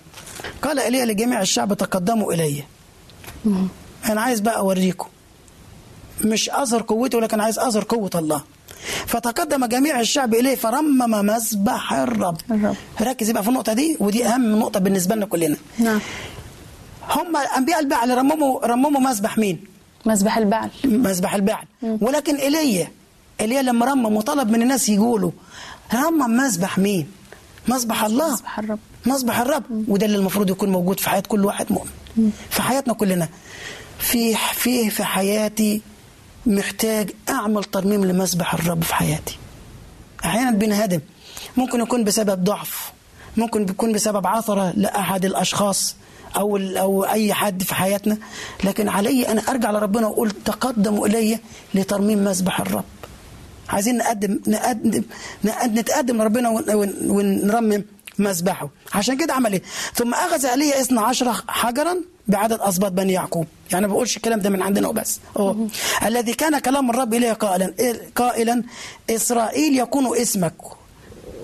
قال 0.63 0.79
إيليا 0.79 1.05
لجميع 1.05 1.41
الشعب 1.41 1.75
تقدموا 1.75 2.33
إلي. 2.33 2.63
أنا 4.09 4.21
عايز 4.21 4.41
بقى 4.41 4.57
أوريكم. 4.59 5.09
مش 6.25 6.51
أظهر 6.51 6.83
قوتي 6.83 7.17
ولكن 7.17 7.41
عايز 7.41 7.59
أظهر 7.59 7.85
قوة 7.89 8.11
الله. 8.15 8.43
فتقدم 9.07 9.65
جميع 9.67 10.01
الشعب 10.01 10.35
إليه 10.35 10.57
فرمم 10.57 11.27
مسبح 11.27 11.93
الرب. 11.93 12.37
الرب. 12.51 12.77
ركز 13.01 13.31
بقى 13.31 13.43
في 13.43 13.49
النقطة 13.49 13.73
دي 13.73 13.97
ودي 14.01 14.27
أهم 14.27 14.59
نقطة 14.59 14.81
بالنسبة 14.81 15.15
لنا 15.15 15.27
كلنا. 15.27 15.57
نعم. 15.79 16.01
هم 17.11 17.37
أنبياء 17.37 17.81
البعل 17.81 18.19
رمموا 18.19 18.67
رمموا 18.67 19.01
مسبح 19.01 19.39
مين؟ 19.39 19.65
مسبح 20.07 20.37
البعل. 20.39 20.71
مسبح 20.85 21.35
البعل. 21.35 21.65
ولكن 21.83 22.37
إيليا 22.37 22.89
إيليا 23.41 23.63
لما 23.63 23.87
رمم 23.87 24.17
وطلب 24.17 24.51
من 24.51 24.63
الناس 24.63 24.89
يقولوا 24.89 25.31
رمم 25.95 26.37
مسبح 26.37 26.79
مين؟ 26.79 27.09
مسبح 27.69 28.05
الله. 28.05 28.33
مسبح 28.33 28.59
الرب. 28.59 28.79
مسبح 29.07 29.41
الرب. 29.41 29.65
وده 29.89 30.07
اللي 30.07 30.17
المفروض 30.19 30.51
يكون 30.51 30.69
موجود 30.69 31.01
في 31.01 31.11
حياة 31.11 31.23
كل 31.29 31.45
واحد 31.45 31.67
مؤمن. 31.73 31.91
في 32.51 32.63
حياتنا 32.63 32.95
كلنا. 32.95 33.29
في 33.99 34.37
في 34.55 34.91
في 34.91 35.05
حياتي 35.05 35.83
محتاج 36.47 37.11
أعمل 37.29 37.65
ترميم 37.65 38.05
لمسبح 38.05 38.55
الرب 38.55 38.83
في 38.83 38.95
حياتي. 38.95 39.39
أحيانا 40.25 40.51
بنهدم. 40.51 41.01
ممكن 41.57 41.81
يكون 41.81 42.05
بسبب 42.05 42.45
ضعف. 42.45 42.93
ممكن 43.37 43.63
يكون 43.63 43.93
بسبب 43.93 44.27
عثرة 44.27 44.73
لأحد 44.77 45.25
الأشخاص 45.25 45.97
أو 46.37 46.57
أو 46.57 47.05
أي 47.05 47.35
حد 47.35 47.63
في 47.63 47.75
حياتنا. 47.75 48.19
لكن 48.65 48.89
علي 48.89 49.29
أنا 49.29 49.41
أرجع 49.41 49.71
لربنا 49.71 50.07
وأقول 50.07 50.31
تقدموا 50.31 51.07
إلي 51.07 51.39
لترميم 51.75 52.25
مسبح 52.25 52.61
الرب. 52.61 52.85
عايزين 53.69 53.97
نقدم 53.99 54.41
نقدم 54.47 55.03
نقدم 55.45 55.81
نتقدم 55.81 56.23
لربنا 56.23 56.49
ون- 56.49 56.75
ون- 56.75 57.11
ونرمم. 57.11 57.85
مسبحه. 58.19 58.69
عشان 58.95 59.17
كده 59.17 59.35
عمل 59.35 59.53
إيه؟ 59.53 59.63
ثم 59.95 60.15
أخذ 60.15 60.47
ايليا 60.47 60.81
12 60.81 61.35
حجرا 61.49 61.97
بعدد 62.29 62.61
أسباط 62.61 62.93
بني 62.93 63.13
يعقوب. 63.13 63.47
يعني 63.73 63.87
ما 63.87 63.93
بقولش 63.93 64.17
الكلام 64.17 64.41
ده 64.41 64.51
من 64.51 64.63
عندنا 64.63 64.89
وبس. 64.89 65.21
أوه. 65.37 65.69
الذي 66.07 66.35
كان 66.35 66.59
كلام 66.59 66.91
الرب 66.91 67.15
إليه 67.15 67.33
قائلا 67.33 67.75
قائلا 68.17 68.63
إسرائيل 69.11 69.79
يكون 69.79 70.17
اسمك. 70.17 70.55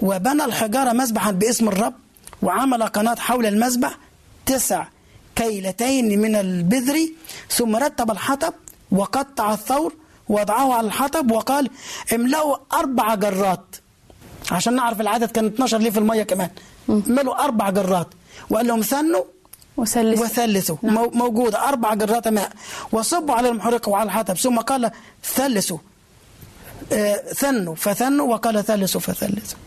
وبنى 0.03 0.45
الحجارة 0.45 0.93
مسبحا 0.93 1.31
باسم 1.31 1.69
الرب 1.69 1.95
وعمل 2.43 2.83
قناة 2.83 3.15
حول 3.15 3.47
المسبح 3.47 3.99
تسع 4.47 4.85
كيلتين 5.37 6.21
من 6.21 6.37
البذر 6.37 7.09
ثم 7.51 7.77
رتب 7.77 8.11
الحطب 8.11 8.55
وقطع 8.91 9.53
الثور 9.55 9.95
وضعه 10.29 10.75
على 10.75 10.87
الحطب 10.87 11.31
وقال 11.31 11.71
املأوا 12.15 12.57
أربع 12.73 13.15
جرات. 13.15 13.77
عشان 14.53 14.77
نعرف 14.77 15.01
العدد 15.01 15.31
كان 15.31 15.47
12 15.47 15.79
ليه 15.79 15.91
في 15.91 15.99
المية 15.99 16.23
كمان. 16.23 16.51
ملوا 16.89 17.45
أربع 17.45 17.71
جرات. 17.71 18.07
وقال 18.51 18.67
لهم 18.67 18.81
ثنوا 18.81 19.23
وثلث 19.77 20.21
وثلثوا. 20.21 20.77
نعم. 20.83 20.95
مو- 20.95 21.11
موجودة. 21.15 21.69
أربع 21.69 21.95
جرات 21.95 22.29
ماء. 22.29 22.53
وصبوا 22.93 23.35
على 23.35 23.49
المحرقة 23.49 23.91
وعلى 23.91 24.07
الحطب. 24.07 24.35
ثم 24.37 24.59
قال 24.59 24.91
ثلثوا. 25.25 25.79
آه، 26.93 27.17
ثنوا. 27.17 27.75
فثنوا. 27.75 28.27
وقال 28.35 28.65
ثلثوا. 28.65 29.01
فثلثوا. 29.01 29.59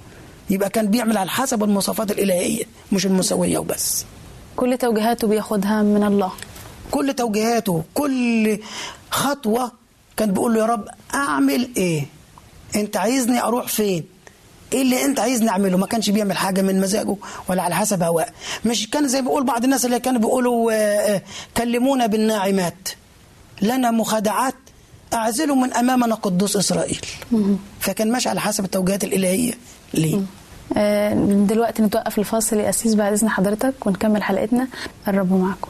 يبقى 0.50 0.70
كان 0.70 0.88
بيعمل 0.88 1.18
على 1.18 1.30
حسب 1.30 1.64
المواصفات 1.64 2.12
الإلهية 2.12 2.64
مش 2.92 3.06
المسوية 3.06 3.58
وبس. 3.58 4.06
كل 4.56 4.78
توجيهاته 4.78 5.28
بياخدها 5.28 5.82
من 5.84 6.04
الله. 6.04 6.32
كل 6.92 7.14
توجيهاته 7.14 7.84
كل 7.94 8.60
خطوة 9.12 9.72
كان 10.18 10.32
بيقول 10.32 10.54
له 10.54 10.60
يا 10.60 10.66
رب 10.66 10.88
أعمل 11.14 11.70
إيه؟ 11.78 12.06
أنت 12.76 12.98
عايزني 12.98 13.44
أروح 13.44 13.68
فين؟ 13.68 14.04
إيه 14.74 14.82
اللي 14.82 15.06
أنت 15.06 15.20
عايزني 15.20 15.50
اعمله 15.50 15.78
ما 15.78 15.86
كانش 15.86 16.10
بيعمل 16.10 16.38
حاجة 16.38 16.62
من 16.62 16.82
مزاجه 16.82 17.16
ولا 17.48 17.62
على 17.62 17.76
حسب 17.76 18.04
هواه. 18.04 18.28
مش 18.66 18.90
كان 18.90 19.08
زي 19.08 19.22
بيقول 19.22 19.44
بعض 19.44 19.64
الناس 19.64 19.86
اللي 19.86 20.00
كانوا 20.00 20.20
بيقولوا 20.20 20.72
آه، 20.72 20.76
آه، 20.76 21.22
كلمونا 21.58 22.06
بالناعمات. 22.06 22.90
لنا 23.62 23.92
مخادعات 23.92 24.56
أعزلوا 25.14 25.56
من 25.56 25.74
امامنا 25.74 26.16
قدوس 26.16 26.58
إسرائيل. 26.58 27.02
فكان 27.80 28.12
ماشي 28.12 28.30
على 28.30 28.40
حسب 28.42 28.66
التوجيهات 28.66 29.04
الإلهية. 29.04 29.54
ليه؟ 29.94 30.22
آه، 30.78 31.14
دلوقتي 31.48 31.82
نتوقف 31.82 32.20
الفاصل 32.20 32.58
يا 32.60 32.70
أسيس 32.70 32.96
بعد 32.96 33.14
إذن 33.14 33.30
حضرتك 33.30 33.74
ونكمل 33.86 34.24
حلقتنا. 34.24 34.68
الرب 35.08 35.34
معكم. 35.34 35.70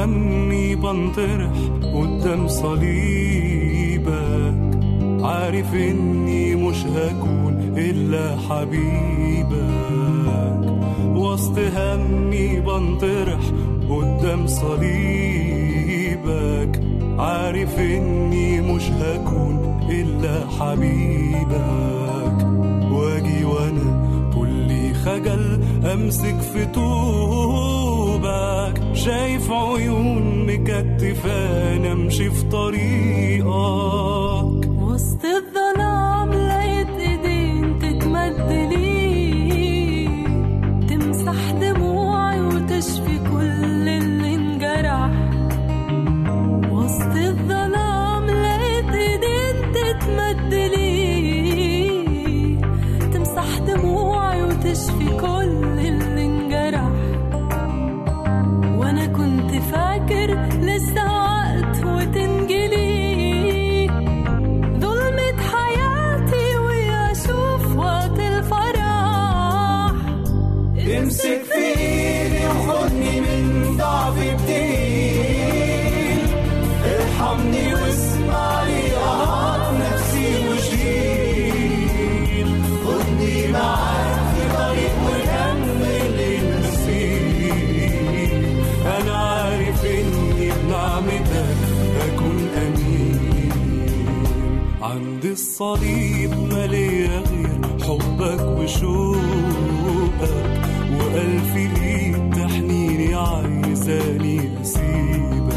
همي 0.00 0.74
بنطرح 0.74 1.52
قدام 1.94 2.48
صليبك. 2.48 4.10
عارف 5.22 5.74
إني 5.74 6.54
مش 6.54 6.84
هكون 6.86 7.74
إلا 7.76 8.36
حبيبك. 8.48 9.60
وسط 11.16 11.58
همي 11.76 12.60
بنطرح 12.60 13.40
قدام 13.90 14.46
صليبك. 14.46 14.90
عارف 17.18 17.78
إني 17.78 18.60
مش 18.60 18.90
هكون 18.90 19.80
إلا 19.90 20.46
حبيبك. 20.58 22.38
وأجي 22.92 23.44
وأنا 23.44 23.88
كلي 24.34 24.94
خجل 24.94 25.60
أمسك 25.92 26.40
في 26.40 26.66
طوبك 26.66 27.39
امسك 71.20 71.42
في 71.44 71.64
ايدي 71.80 72.46
وخدني 72.48 73.14
من 73.20 73.76
ضعفي 73.76 74.34
بتقيل 74.34 76.18
ارحمني 76.84 77.74
واسمع 77.74 78.62
لي 78.62 78.96
اهات 78.96 79.74
نفسي 79.80 80.28
وشيل 80.48 82.48
خدني 82.84 83.36
معاك 83.52 84.20
في 84.34 84.42
طريق 84.56 84.94
وكمل 85.06 86.18
المسير 86.20 88.32
أنا 89.00 89.14
عارف 89.16 89.84
إني 89.84 90.50
بنعمتك 90.64 91.58
أكون 92.08 92.38
أمين. 92.56 93.20
عند 94.82 95.24
الصليب 95.24 96.30
ما 96.50 96.66
ليا 96.66 97.18
غير 97.30 97.60
حبك 97.82 98.40
وشوقك. 98.58 100.30
وألف 101.14 101.56
ايد 101.56 102.34
تحنيني 102.34 103.14
عايزاني 103.14 104.50
اسيبك 104.60 105.54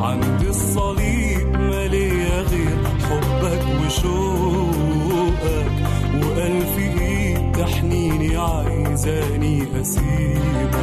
عند 0.00 0.42
الصليب 0.48 1.48
ما 1.56 1.86
ليا 1.86 2.40
غير 2.40 2.78
حبك 3.08 3.64
وشوقك. 3.86 5.72
وألف 6.14 6.78
ايد 6.78 7.52
تحنيني 7.52 8.36
عايزاني 8.36 9.80
اسيبك 9.80 10.74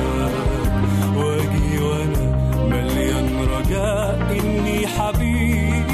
وأجي 1.15 1.79
وأنا 1.83 2.25
مليان 2.69 3.29
رجاء 3.55 4.37
إني 4.39 4.87
حبيبك. 4.87 5.88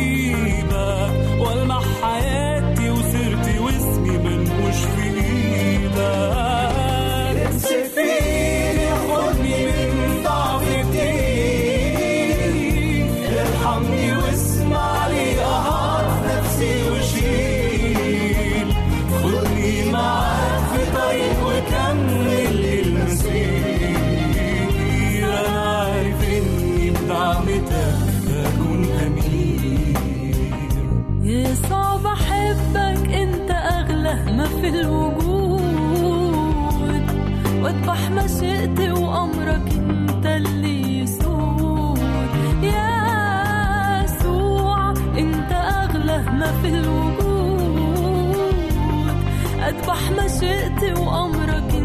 مشيئتي 50.75 50.93
وامرك 51.01 51.84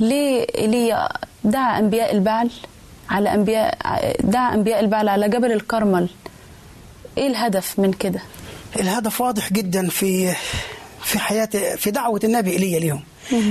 ليه 0.00 0.46
إيليا 0.58 1.08
دعا 1.44 1.78
أنبياء 1.78 2.14
البعل؟ 2.14 2.50
على 3.12 3.34
أنبياء 3.34 3.78
دعا 4.20 4.54
أنبياء 4.54 4.80
البعل 4.80 5.08
على 5.08 5.28
جبل 5.28 5.52
الكرمل. 5.52 6.08
إيه 7.18 7.26
الهدف 7.26 7.78
من 7.78 7.92
كده؟ 7.92 8.20
الهدف 8.80 9.20
واضح 9.20 9.52
جدا 9.52 9.88
في 9.88 10.32
في 11.04 11.18
حياة 11.18 11.76
في 11.76 11.90
دعوة 11.90 12.20
النبي 12.24 12.50
إيليا 12.50 12.78
ليهم 12.80 13.02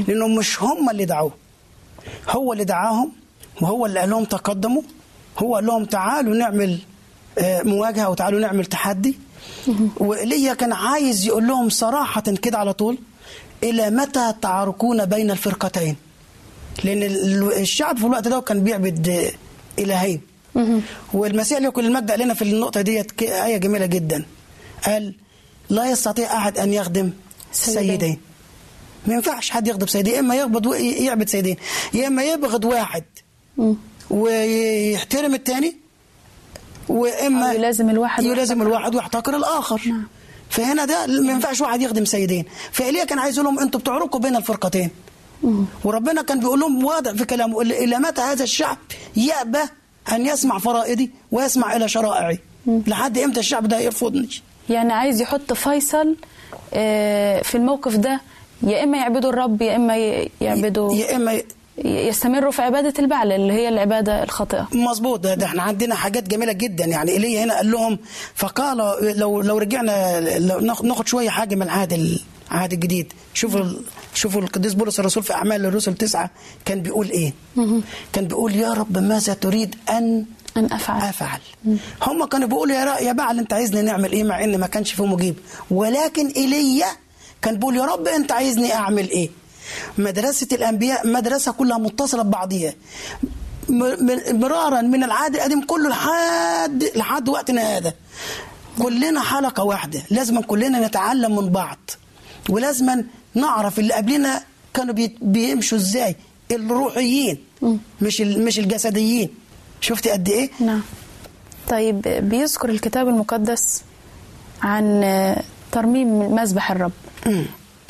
لأنه 0.07 0.27
مش 0.27 0.61
هم 0.63 0.89
اللي 0.89 1.05
دعوه. 1.05 1.31
هو 2.29 2.53
اللي 2.53 2.63
دعاهم 2.63 3.11
وهو 3.61 3.85
اللي 3.85 3.99
قال 3.99 4.09
لهم 4.09 4.23
تقدموا. 4.25 4.81
هو 5.39 5.55
قال 5.55 5.65
لهم 5.65 5.85
تعالوا 5.85 6.35
نعمل 6.35 6.79
آه، 7.39 7.61
مواجهة 7.61 8.09
وتعالوا 8.09 8.39
نعمل 8.39 8.65
تحدي. 8.65 9.17
وإيليا 9.97 10.53
كان 10.53 10.73
عايز 10.73 11.25
يقول 11.27 11.47
لهم 11.47 11.69
صراحة 11.69 12.21
كده 12.21 12.57
على 12.57 12.73
طول 12.73 12.97
إلى 13.63 13.89
متى 13.89 14.33
تعاركون 14.41 15.05
بين 15.05 15.31
الفرقتين؟ 15.31 15.95
ال- 16.85 17.53
الشعب 17.61 17.97
في 17.97 18.05
الوقت 18.05 18.27
ده 18.27 18.39
كان 18.41 18.63
بيعبد 18.63 19.31
إلهين 19.79 20.21
والمسيح 21.13 21.59
له 21.59 21.69
كل 21.69 21.85
المجد 21.85 22.11
قال 22.11 22.19
لنا 22.19 22.33
في 22.33 22.41
النقطة 22.41 22.81
ديت 22.81 23.21
آية 23.23 23.57
جميلة 23.57 23.85
جدا. 23.85 24.25
قال 24.85 25.13
لا 25.69 25.91
يستطيع 25.91 26.37
أحد 26.37 26.57
أن 26.57 26.73
يخدم 26.73 27.11
سيدين. 27.51 27.89
سيدين. 27.89 28.17
ما 29.07 29.13
ينفعش 29.13 29.49
حد 29.49 29.67
يغضب 29.67 29.89
سيدين 29.89 30.13
يا 30.13 30.19
إما 30.19 30.35
يغضب 30.35 30.65
و- 30.65 30.73
يعبد 30.73 31.29
سيدين 31.29 31.57
يا 31.93 32.07
إما 32.07 32.23
يبغض 32.23 32.65
واحد 32.65 33.03
ويحترم 34.09 35.33
الثاني 35.35 35.75
وإما 36.89 37.53
يلازم 37.53 37.89
الواحد 37.89 38.23
يلازم 38.23 38.61
الواحد 38.61 38.95
ويحتقر 38.95 39.35
الآخر. 39.37 39.81
نعم. 39.87 40.07
فهنا 40.49 40.85
ده 40.85 41.07
ما 41.07 41.31
ينفعش 41.31 41.61
واحد 41.61 41.81
يخدم 41.81 42.05
سيدين. 42.05 42.45
فإيليا 42.71 43.03
كان 43.03 43.19
عايز 43.19 43.35
يقول 43.39 43.45
لهم 43.45 43.59
أنتوا 43.59 43.79
بتعرقوا 43.79 44.19
بين 44.19 44.35
الفرقتين. 44.35 44.89
وربنا 45.83 46.21
كان 46.21 46.39
بيقول 46.39 46.59
لهم 46.59 46.83
واضح 46.85 47.11
في 47.11 47.25
كلامه 47.25 47.61
إلى 47.61 47.97
متى 47.97 48.21
هذا 48.21 48.43
الشعب 48.43 48.77
يأبى 49.15 49.59
أن 50.11 50.25
يسمع 50.25 50.57
فرائضي 50.59 51.11
ويسمع 51.31 51.75
إلى 51.75 51.87
شرائعي. 51.89 52.39
لحد 52.67 53.17
إمتى 53.17 53.39
الشعب 53.39 53.67
ده 53.67 53.79
يرفضني؟ 53.79 54.29
يعني 54.69 54.93
عايز 54.93 55.21
يحط 55.21 55.53
فيصل 55.53 56.15
آه، 56.73 57.41
في 57.41 57.55
الموقف 57.55 57.95
ده 57.95 58.21
يا 58.63 58.83
إما 58.83 58.97
يعبدوا 58.97 59.29
الرب 59.29 59.61
يا 59.61 59.75
إما 59.75 59.97
ي- 59.97 60.29
يعبدوا 60.41 60.95
يا 60.95 61.15
إما 61.15 61.41
يستمروا 61.85 62.51
في 62.51 62.61
عبادة 62.61 62.93
البعل 62.99 63.31
اللي 63.31 63.53
هي 63.53 63.69
العبادة 63.69 64.23
الخاطئة. 64.23 64.67
مظبوط 64.73 65.19
ده, 65.19 65.33
ده 65.33 65.45
إحنا 65.45 65.61
عندنا 65.63 65.95
حاجات 65.95 66.27
جميلة 66.27 66.51
جدا. 66.53 66.85
يعني 66.85 67.11
ايليا 67.11 67.43
هنا 67.43 67.55
قال 67.55 67.71
لهم 67.71 67.99
فقال 68.35 68.77
لو 69.17 69.41
لو 69.41 69.57
رجعنا 69.57 70.19
لو 70.39 70.59
ناخد 70.59 70.85
ناخد 70.85 71.07
شوية 71.07 71.29
حاجة 71.29 71.55
من 71.55 71.61
العهد 71.61 71.93
العهد 72.51 72.73
الجديد 72.73 73.13
شوفوا 73.33 73.65
شوفوا 74.13 74.41
القديس 74.41 74.73
بولس 74.73 74.99
الرسول 74.99 75.23
في 75.23 75.33
أعمال 75.33 75.65
الرسل 75.65 75.93
تسعة 75.93 76.29
كان 76.65 76.81
بيقول 76.81 77.09
إيه؟ 77.09 77.33
كان 78.13 78.27
بيقول 78.27 78.55
يا 78.55 78.73
رب 78.73 78.97
ماذا 78.97 79.33
تريد 79.33 79.75
أن 79.89 80.25
أن 80.57 80.65
أفعل؟ 80.65 81.01
أفعل. 81.09 81.39
هم 82.01 82.25
كانوا 82.25 82.47
بيقولوا 82.47 82.75
يا 82.75 82.99
يا 82.99 83.13
بعل 83.13 83.39
أنت 83.39 83.53
عايزني 83.53 83.81
نعمل 83.81 84.11
إيه 84.11 84.23
مع 84.23 84.43
إن 84.43 84.59
ما 84.59 84.67
كانش 84.67 84.93
فيه 84.93 85.05
مجيب؟ 85.05 85.35
ولكن 85.71 86.27
ايليا 86.27 86.87
كان 87.41 87.57
بيقول 87.57 87.75
يا 87.75 87.85
رب 87.85 88.07
أنت 88.07 88.31
عايزني 88.31 88.73
أعمل 88.73 89.09
إيه؟ 89.09 89.29
مدرسة 89.97 90.47
الأنبياء 90.51 91.07
مدرسة 91.07 91.51
كلها 91.51 91.77
متصلة 91.77 92.23
ببعضيها. 92.23 92.73
مرارا 94.33 94.81
من 94.81 95.03
العهد 95.03 95.35
القديم 95.35 95.65
كله 95.65 95.89
لحد 95.89 96.83
لحد 96.95 97.29
وقتنا 97.29 97.77
هذا. 97.77 97.93
كلنا 98.79 99.21
حلقة 99.21 99.63
واحدة. 99.63 100.01
لازم 100.09 100.41
كلنا 100.41 100.87
نتعلم 100.87 101.35
من 101.35 101.49
بعض. 101.49 101.77
ولازم 102.49 103.03
نعرف 103.35 103.79
اللي 103.79 103.93
قبلنا 103.93 104.43
كانوا 104.73 104.93
بي- 104.93 105.17
بيمشوا 105.21 105.77
إزاي. 105.77 106.15
الروحيين 106.51 107.37
مش 108.01 108.21
مش 108.21 108.59
الجسديين. 108.59 109.29
شفتي 109.81 110.09
قد 110.09 110.29
إيه؟ 110.29 110.49
نعم. 110.59 110.81
طيب 111.69 112.01
بيذكر 112.01 112.69
الكتاب 112.69 113.07
المقدس 113.07 113.83
عن 114.61 115.01
ترميم 115.71 116.35
مذبح 116.35 116.71
الرب. 116.71 116.91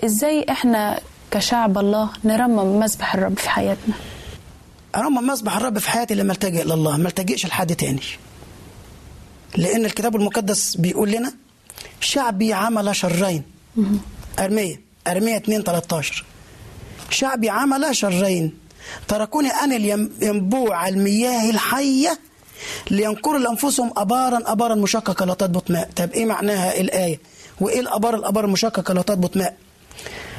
إزاي 0.06 0.46
إحنا 0.50 1.00
كشعب 1.32 1.78
الله 1.78 2.10
نرمم 2.24 2.80
مذبح 2.80 3.14
الرب 3.16 3.38
في 3.40 3.50
حياتنا؟ 3.50 3.94
أرمى 4.96 5.20
مسبح 5.22 5.56
الرب 5.58 5.78
في 5.80 5.90
حياتي 5.90 6.16
لما 6.16 6.34
التجئ 6.34 6.64
لله 6.64 6.98
ما 6.98 7.08
التجئش 7.08 7.46
لحد 7.46 7.76
تاني. 7.76 8.02
لأن 9.56 9.86
الكتاب 9.86 10.16
المقدس 10.16 10.76
بيقول 10.76 11.12
لنا 11.12 11.34
شعبي 12.00 12.54
عمل 12.54 12.96
شرين. 12.96 13.44
أرمية 14.40 14.82
أرمية 15.08 15.38
2 15.38 15.64
13 15.64 16.26
شعبي 17.10 17.50
عمل 17.50 17.96
شرين. 17.96 18.58
تركوني 19.08 19.50
أنا 19.50 19.76
ينبوع 20.22 20.88
المياه 20.88 21.50
الحية 21.50 22.20
لينقروا 22.92 23.40
لأنفسهم 23.40 23.92
أبارا 23.98 24.52
أبارا 24.52 24.76
مشققة 24.76 25.26
لا 25.26 25.34
تضبط 25.34 25.72
ماء. 25.72 25.90
طب 25.96 26.12
إيه 26.12 26.26
معناها 26.26 26.80
الآية؟ 26.82 27.20
وإيه 27.62 27.80
الأبار 27.80 28.16
الأبار 28.16 28.46
المشققة 28.46 28.94
لا 28.94 29.02
تضبط 29.02 29.38
ماء؟ 29.38 29.58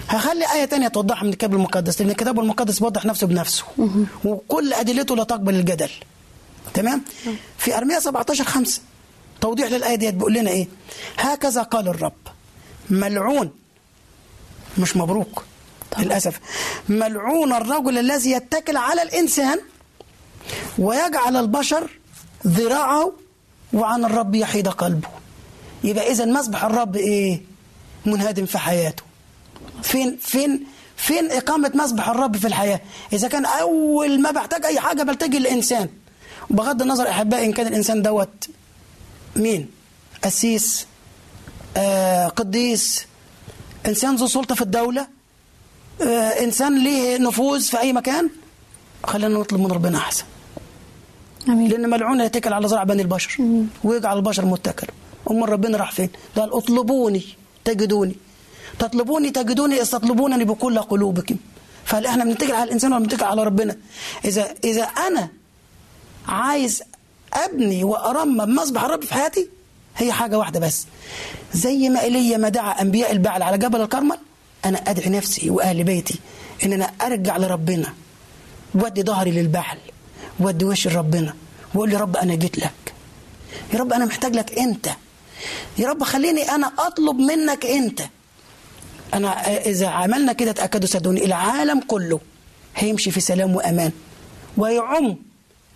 هخلي 0.08 0.44
آية 0.54 0.64
تانية 0.64 0.88
توضحها 0.88 1.24
من 1.24 1.30
الكتاب 1.30 1.54
المقدس 1.54 2.00
لأن 2.00 2.10
الكتاب 2.10 2.40
المقدس 2.40 2.78
بيوضح 2.78 3.04
نفسه 3.04 3.26
بنفسه. 3.26 3.64
وكل 4.24 4.72
أدلته 4.72 5.16
لا 5.16 5.24
تقبل 5.24 5.54
الجدل. 5.54 5.90
تمام؟ 6.74 7.02
في 7.58 7.76
أرمية 7.76 7.98
17 7.98 8.44
5 8.44 8.80
توضيح 9.40 9.70
للآية 9.70 9.94
ديت 9.94 10.14
بيقول 10.14 10.34
لنا 10.34 10.50
إيه؟ 10.50 10.68
هكذا 11.18 11.62
قال 11.62 11.88
الرب. 11.88 12.12
ملعون. 12.90 13.50
مش 14.78 14.96
مبروك 14.96 15.42
طبعا. 15.90 16.04
للأسف. 16.04 16.40
ملعون 16.88 17.52
الرجل 17.52 17.98
الذي 17.98 18.30
يتكل 18.30 18.76
على 18.76 19.02
الإنسان 19.02 19.58
ويجعل 20.78 21.36
البشر 21.36 21.90
ذراعه 22.46 23.12
وعن 23.72 24.04
الرب 24.04 24.34
يحيد 24.34 24.68
قلبه. 24.68 25.08
يبقى 25.84 26.10
إذا 26.12 26.24
مسبح 26.24 26.64
الرب 26.64 26.96
إيه؟ 26.96 27.42
منهدم 28.06 28.46
في 28.46 28.58
حياته. 28.58 29.02
فين 29.82 30.16
فين 30.20 30.66
فين 30.96 31.30
إقامة 31.30 31.72
مسبح 31.74 32.08
الرب 32.08 32.36
في 32.36 32.46
الحياة؟ 32.46 32.80
إذا 33.12 33.28
كان 33.28 33.46
أول 33.46 34.20
ما 34.22 34.30
بحتاج 34.30 34.64
أي 34.64 34.80
حاجة 34.80 35.02
بلتجي 35.02 35.38
للإنسان. 35.38 35.88
بغض 36.50 36.82
النظر 36.82 37.08
أحبائي 37.08 37.46
إن 37.46 37.52
كان 37.52 37.66
الإنسان 37.66 38.02
دوت 38.02 38.48
مين؟ 39.36 39.70
قسيس 40.24 40.86
آه 41.76 42.28
قديس 42.28 43.06
إنسان 43.86 44.16
ذو 44.16 44.26
سلطة 44.26 44.54
في 44.54 44.62
الدولة؟ 44.62 45.06
آه 46.02 46.44
إنسان 46.44 46.84
ليه 46.84 47.18
نفوذ 47.18 47.62
في 47.62 47.80
أي 47.80 47.92
مكان؟ 47.92 48.30
خلينا 49.04 49.38
نطلب 49.38 49.60
من 49.60 49.72
ربنا 49.72 49.98
أحسن. 49.98 50.24
آمين. 51.48 51.70
لأن 51.70 51.90
ملعون 51.90 52.20
يتكل 52.20 52.52
على 52.52 52.68
زرع 52.68 52.84
بني 52.84 53.02
البشر. 53.02 53.38
ويجعل 53.84 54.16
البشر 54.16 54.44
متكل. 54.44 54.86
أمال 55.30 55.48
ربنا 55.48 55.78
راح 55.78 55.92
فين؟ 55.92 56.10
قال 56.36 56.52
اطلبوني 56.52 57.22
تجدوني. 57.64 58.16
تطلبوني 58.78 59.30
تجدوني 59.30 59.82
استطلبونني 59.82 60.44
بكل 60.44 60.78
قلوبكم. 60.78 61.36
فهل 61.84 62.06
إحنا 62.06 62.24
بنتكل 62.24 62.52
على 62.52 62.64
الإنسان 62.64 62.92
ولا 62.92 63.02
بنتكل 63.02 63.24
على 63.24 63.44
ربنا؟ 63.44 63.76
إذا 64.24 64.54
إذا 64.64 64.82
أنا 64.82 65.28
عايز 66.28 66.82
أبني 67.34 67.84
وارمم 67.84 68.54
مسبح 68.54 68.84
الرب 68.84 69.04
في 69.04 69.14
حياتي 69.14 69.48
هي 69.96 70.12
حاجة 70.12 70.38
واحدة 70.38 70.60
بس. 70.60 70.86
زي 71.54 71.88
ما 71.88 72.00
ايليا 72.02 72.36
ما 72.36 72.48
دعا 72.48 72.82
أنبياء 72.82 73.12
البعل 73.12 73.42
على 73.42 73.58
جبل 73.58 73.80
الكرمل 73.80 74.18
أنا 74.64 74.78
أدعي 74.78 75.08
نفسي 75.08 75.50
وأهل 75.50 75.84
بيتي 75.84 76.18
إن 76.64 76.72
أنا 76.72 76.84
أرجع 76.84 77.36
لربنا. 77.36 77.94
وادي 78.74 79.02
ظهري 79.02 79.30
للبعل. 79.30 79.78
وادي 80.40 80.64
وشي 80.64 80.88
لربنا. 80.88 81.34
واقول 81.74 81.92
يا 81.92 81.98
رب 81.98 82.16
أنا 82.16 82.34
جيت 82.34 82.58
لك. 82.58 82.94
يا 83.74 83.78
رب 83.78 83.92
أنا 83.92 84.04
محتاج 84.04 84.36
لك 84.36 84.58
أنت. 84.58 84.88
يا 85.78 85.88
رب 85.88 86.02
خليني 86.04 86.50
أنا 86.50 86.72
أطلب 86.78 87.16
منك 87.16 87.66
أنت. 87.66 88.02
أنا 89.14 89.56
إذا 89.66 89.86
عملنا 89.86 90.32
كده 90.32 90.52
تأكدوا 90.52 90.88
صدقوني 90.88 91.24
العالم 91.24 91.80
كله 91.80 92.20
هيمشي 92.76 93.10
في 93.10 93.20
سلام 93.20 93.56
وأمان. 93.56 93.92
ويعم 94.56 95.16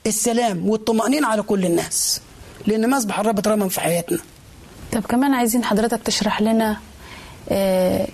السلام 0.07 0.68
والطمأنينة 0.68 1.29
على 1.29 1.42
كل 1.42 1.64
الناس. 1.64 2.20
لأن 2.66 2.90
مسبح 2.90 3.20
الرب 3.20 3.38
اترمم 3.38 3.68
في 3.68 3.81
حياتنا. 3.81 4.18
طب 4.92 5.02
كمان 5.07 5.35
عايزين 5.35 5.64
حضرتك 5.64 6.02
تشرح 6.02 6.42
لنا 6.42 6.76
آه، 7.48 8.07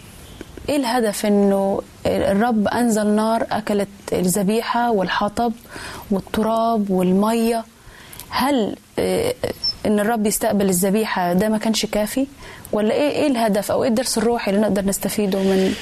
إيه 0.69 0.77
الهدف 0.77 1.27
إنه 1.27 1.83
الرب 2.07 2.69
أنزل 2.69 3.07
نار 3.07 3.47
أكلت 3.51 3.89
الذبيحة 4.13 4.91
والحطب 4.91 5.53
والتراب 6.11 6.91
والمية؟ 6.91 7.65
هل 8.29 8.77
آه، 8.99 9.35
إن 9.87 10.01
الرب 10.01 10.27
يستقبل 10.27 10.69
الذبيحة 10.69 11.33
ده 11.33 11.49
ما 11.49 11.59
كانش 11.59 11.87
كافي؟ 11.87 12.27
ولا 12.73 12.95
إيه 12.95 13.11
إيه 13.11 13.27
الهدف 13.27 13.71
أو 13.71 13.83
إيه 13.83 13.89
الدرس 13.91 14.19
الروحي 14.19 14.51
اللي 14.51 14.63
نقدر 14.63 14.85
نستفيده 14.85 15.39
من 15.39 15.75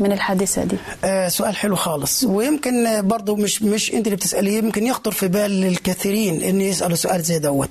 من 0.00 0.12
الحادثة 0.12 0.64
دي؟ 0.64 0.76
آه 1.04 1.28
سؤال 1.28 1.56
حلو 1.56 1.76
خالص. 1.76 2.24
ويمكن 2.24 3.02
برضو 3.08 3.36
مش 3.36 3.62
مش 3.62 3.94
أنت 3.94 4.06
اللي 4.06 4.16
بتسأليه 4.16 4.58
يمكن 4.58 4.86
يخطر 4.86 5.10
في 5.12 5.28
بال 5.28 5.64
الكثيرين 5.64 6.42
ان 6.42 6.60
يسألوا 6.60 6.96
سؤال 6.96 7.22
زي 7.22 7.38
دوت. 7.38 7.68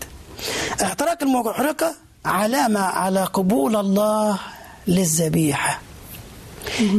احتراق 0.84 1.24
المحرقه 1.24 1.96
علامة 2.26 2.80
على 2.80 3.24
قبول 3.24 3.76
الله 3.76 4.40
للذبيحة. 4.88 5.82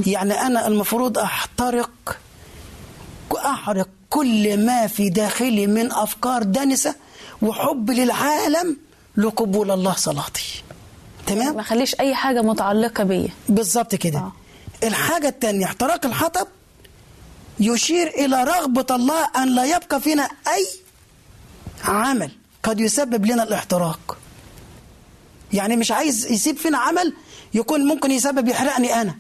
يعني 0.07 0.33
أنا 0.41 0.67
المفروض 0.67 1.19
أحترق 1.19 2.19
احرق 3.37 3.89
كل 4.11 4.67
ما 4.67 4.87
في 4.87 5.11
داخلي 5.11 5.67
من 5.67 5.93
أفكار 5.93 6.43
دنسه 6.43 6.95
وحب 7.43 7.91
للعالم 7.91 8.77
لقبول 9.17 9.71
الله 9.71 9.93
صلاتي. 9.95 10.63
تمام؟ 11.27 11.57
ما 11.57 11.63
خليش 11.63 12.01
أي 12.01 12.15
حاجة 12.15 12.43
متعلقة 12.43 13.05
بيا. 13.05 13.29
بالظبط 13.49 13.95
كده. 13.95 14.19
آه. 14.19 14.33
الحاجة 14.83 15.29
التانية 15.29 15.65
احتراق 15.65 16.07
الحطب 16.07 16.47
يشير 17.61 18.07
إلى 18.07 18.45
رغبة 18.45 18.87
الله 18.91 19.29
أن 19.37 19.55
لا 19.55 19.65
يبقى 19.65 20.01
فينا 20.01 20.23
أي 20.25 20.67
عمل 21.85 22.31
قد 22.69 22.81
يسبب 22.81 23.27
لنا 23.27 23.43
الاحتراق. 23.43 24.17
يعني 25.53 25.77
مش 25.77 25.91
عايز 25.91 26.33
يسيب 26.33 26.57
فينا 26.57 26.79
عمل 26.79 27.15
يكون 27.55 27.87
ممكن 27.87 28.11
يسبب 28.11 28.49
يحرقني 28.49 29.01
أنا. 29.01 29.15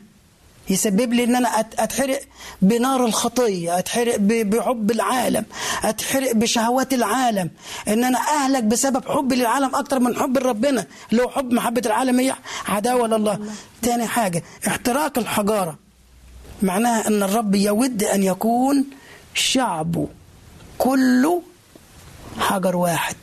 يسبب 0.70 1.12
لي 1.12 1.24
إن 1.24 1.37
أنا 1.37 1.48
أتحرق 1.61 2.20
بنار 2.62 3.04
الخطية 3.04 3.78
أتحرق 3.78 4.16
بحب 4.18 4.90
العالم 4.90 5.44
أتحرق 5.84 6.32
بشهوات 6.32 6.92
العالم. 6.94 7.50
إن 7.88 8.04
أنا 8.04 8.18
أهلك 8.18 8.64
بسبب 8.64 9.08
حبي 9.08 9.37
للعالم 9.37 9.74
أكتر 9.74 10.00
من 10.00 10.16
حب 10.16 10.38
ربنا. 10.38 10.87
اللي 11.11 11.22
هو 11.22 11.28
حب 11.28 11.52
محبة 11.52 11.82
العالم 11.87 12.20
هي 12.20 12.34
عداوة 12.66 13.08
لله. 13.08 13.38
تاني 13.82 14.06
حاجة 14.06 14.42
احتراق 14.66 15.18
الحجارة. 15.18 15.78
معناها 16.62 17.08
إن 17.08 17.22
الرب 17.22 17.54
يود 17.54 18.02
أن 18.02 18.22
يكون 18.22 18.84
شعبه 19.34 20.08
كله 20.78 21.42
حجر 22.38 22.77
واحد. 22.77 23.16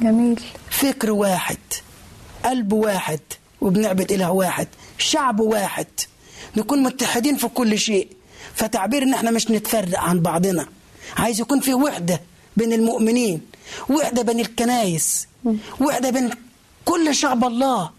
جميل. 0.00 0.40
فكر 0.70 1.10
واحد. 1.10 1.58
قلب 2.44 2.72
واحد. 2.72 3.20
وبنعبد 3.60 4.12
إله 4.12 4.30
واحد. 4.30 4.68
شعب 4.98 5.40
واحد. 5.40 5.86
نكون 6.56 6.82
متحدين 6.82 7.36
في 7.36 7.48
كل 7.48 7.78
شيء. 7.78 8.08
فتعبير 8.54 9.02
ان 9.02 9.14
إحنا 9.14 9.30
مش 9.30 9.50
نتفرق 9.50 9.98
عن 9.98 10.20
بعضنا. 10.20 10.66
عايز 11.16 11.40
يكون 11.40 11.60
في 11.60 11.74
وحدة 11.74 12.20
بين 12.56 12.72
المؤمنين. 12.72 13.40
وحدة 13.90 14.22
بين 14.22 14.40
الكنايس 14.40 15.28
وحدة 15.80 16.10
بين 16.10 16.30
كل 16.84 17.14
شعب 17.14 17.44
الله. 17.44 17.90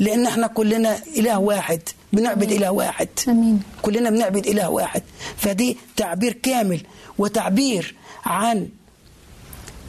لأن 0.00 0.26
إحنا 0.26 0.46
كلنا 0.46 0.98
إله 1.16 1.38
واحد. 1.38 1.80
بنعبد 2.12 2.52
إله 2.52 2.70
واحد. 2.70 3.08
آمين. 3.28 3.62
كلنا 3.82 4.10
بنعبد 4.10 4.46
إله 4.46 4.70
واحد. 4.70 5.02
فدي 5.36 5.76
تعبير 5.96 6.32
كامل. 6.32 6.80
وتعبير 7.18 7.94
عن 8.24 8.68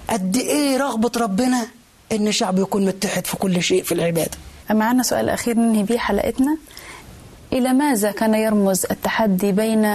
قد 0.10 0.38
إيه 0.38 0.78
رغبة 0.78 1.12
ربنا 1.18 1.68
إن 2.12 2.32
شعبه 2.32 2.62
يكون 2.62 2.86
متحد 2.86 3.28
في 3.28 3.38
كل 3.38 3.64
شيء 3.64 3.84
في 3.84 3.92
العبادة. 3.92 4.38
معنا 4.70 5.04
سؤال 5.04 5.30
أخير 5.30 5.58
ننهي 5.58 5.84
بيه 5.84 5.98
حلقتنا. 5.98 6.58
إلى 7.54 7.74
ماذا 7.74 8.12
كان 8.12 8.36
يرمز 8.36 8.86
التحدي 8.92 9.52
بين 9.52 9.86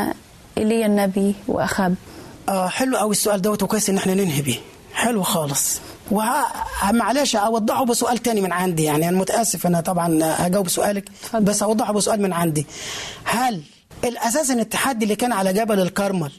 إيليا 0.59 0.87
النبي 0.87 1.35
وأخاب 1.49 1.95
آه 2.49 2.69
حلو 2.69 2.97
قوي 2.97 3.11
السؤال 3.11 3.43
دوت 3.43 3.63
وكويس 3.63 3.91
إن 3.91 3.97
إحنا 3.97 4.15
ننهي 4.15 4.43
بيه. 4.43 4.59
حلو 4.95 5.23
خالص. 5.23 5.81
ومعلش 6.11 7.37
أوضحه 7.37 7.85
بسؤال 7.85 8.19
تاني 8.19 8.41
من 8.41 8.53
عندي 8.53 8.83
يعني. 8.85 9.09
أنا 9.09 9.19
متأسف 9.19 9.67
أنا 9.67 9.81
طبعا 9.81 10.19
هجاوب 10.23 10.69
سؤالك 10.69 11.09
اتفضل. 11.09 11.45
بس 11.45 11.63
أوضحه 11.63 11.93
بسؤال 11.93 12.23
من 12.23 12.33
عندي. 12.33 12.67
هل 13.25 13.63
الأساس 14.05 14.51
إن 14.51 14.61
التحدي 14.61 15.05
اللي 15.05 15.17
كان 15.17 15.33
على 15.33 15.53
جبل 15.53 15.81
الكرمل 15.81 16.33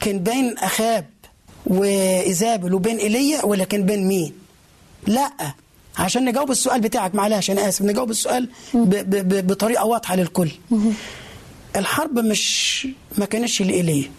كان 0.00 0.18
بين 0.18 0.58
اخاب 0.58 1.06
وايزابل 1.68 2.74
وبين 2.74 2.96
ايليا 2.96 3.44
ولا 3.44 3.64
كان 3.64 3.82
بين 3.82 4.08
مين؟ 4.08 4.32
لا. 5.06 5.30
عشان 5.98 6.24
نجاوب 6.24 6.50
السؤال 6.50 6.80
بتاعك 6.80 7.14
معلش 7.14 7.50
أنا 7.50 7.68
آسف. 7.68 7.82
نجاوب 7.82 8.10
السؤال 8.10 8.48
ب 8.74 8.90
ب 8.90 9.28
ب 9.28 9.46
بطريقة 9.46 9.84
واضحة 9.84 10.16
للكل. 10.16 10.50
الحرب 11.76 12.18
مش 12.18 12.88
ما 13.18 13.24
كانتش 13.24 13.62
لايليا 13.62 14.10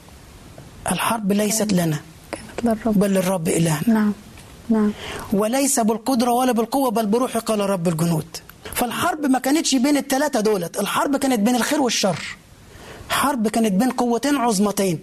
الحرب 0.91 1.31
ليست 1.31 1.73
لنا 1.73 1.99
كانت 2.31 2.63
للرب. 2.63 2.99
بل 2.99 3.09
للرب 3.09 3.47
إلهنا. 3.47 3.83
نعم 3.87 4.13
نعم. 4.69 4.91
وليس 5.33 5.79
بالقدرة 5.79 6.31
ولا 6.31 6.51
بالقوة 6.51 6.91
بل 6.91 7.05
بروحي 7.05 7.39
قال 7.39 7.59
رب 7.59 7.87
الجنود. 7.87 8.37
فالحرب 8.73 9.25
ما 9.25 9.39
كانتش 9.39 9.75
بين 9.75 9.97
الثلاثة 9.97 10.39
دولت. 10.39 10.79
الحرب 10.79 11.17
كانت 11.17 11.39
بين 11.39 11.55
الخير 11.55 11.81
والشر. 11.81 12.19
حرب 13.09 13.47
كانت 13.47 13.71
بين 13.71 13.89
قوتين 13.91 14.35
عظمتين. 14.35 14.99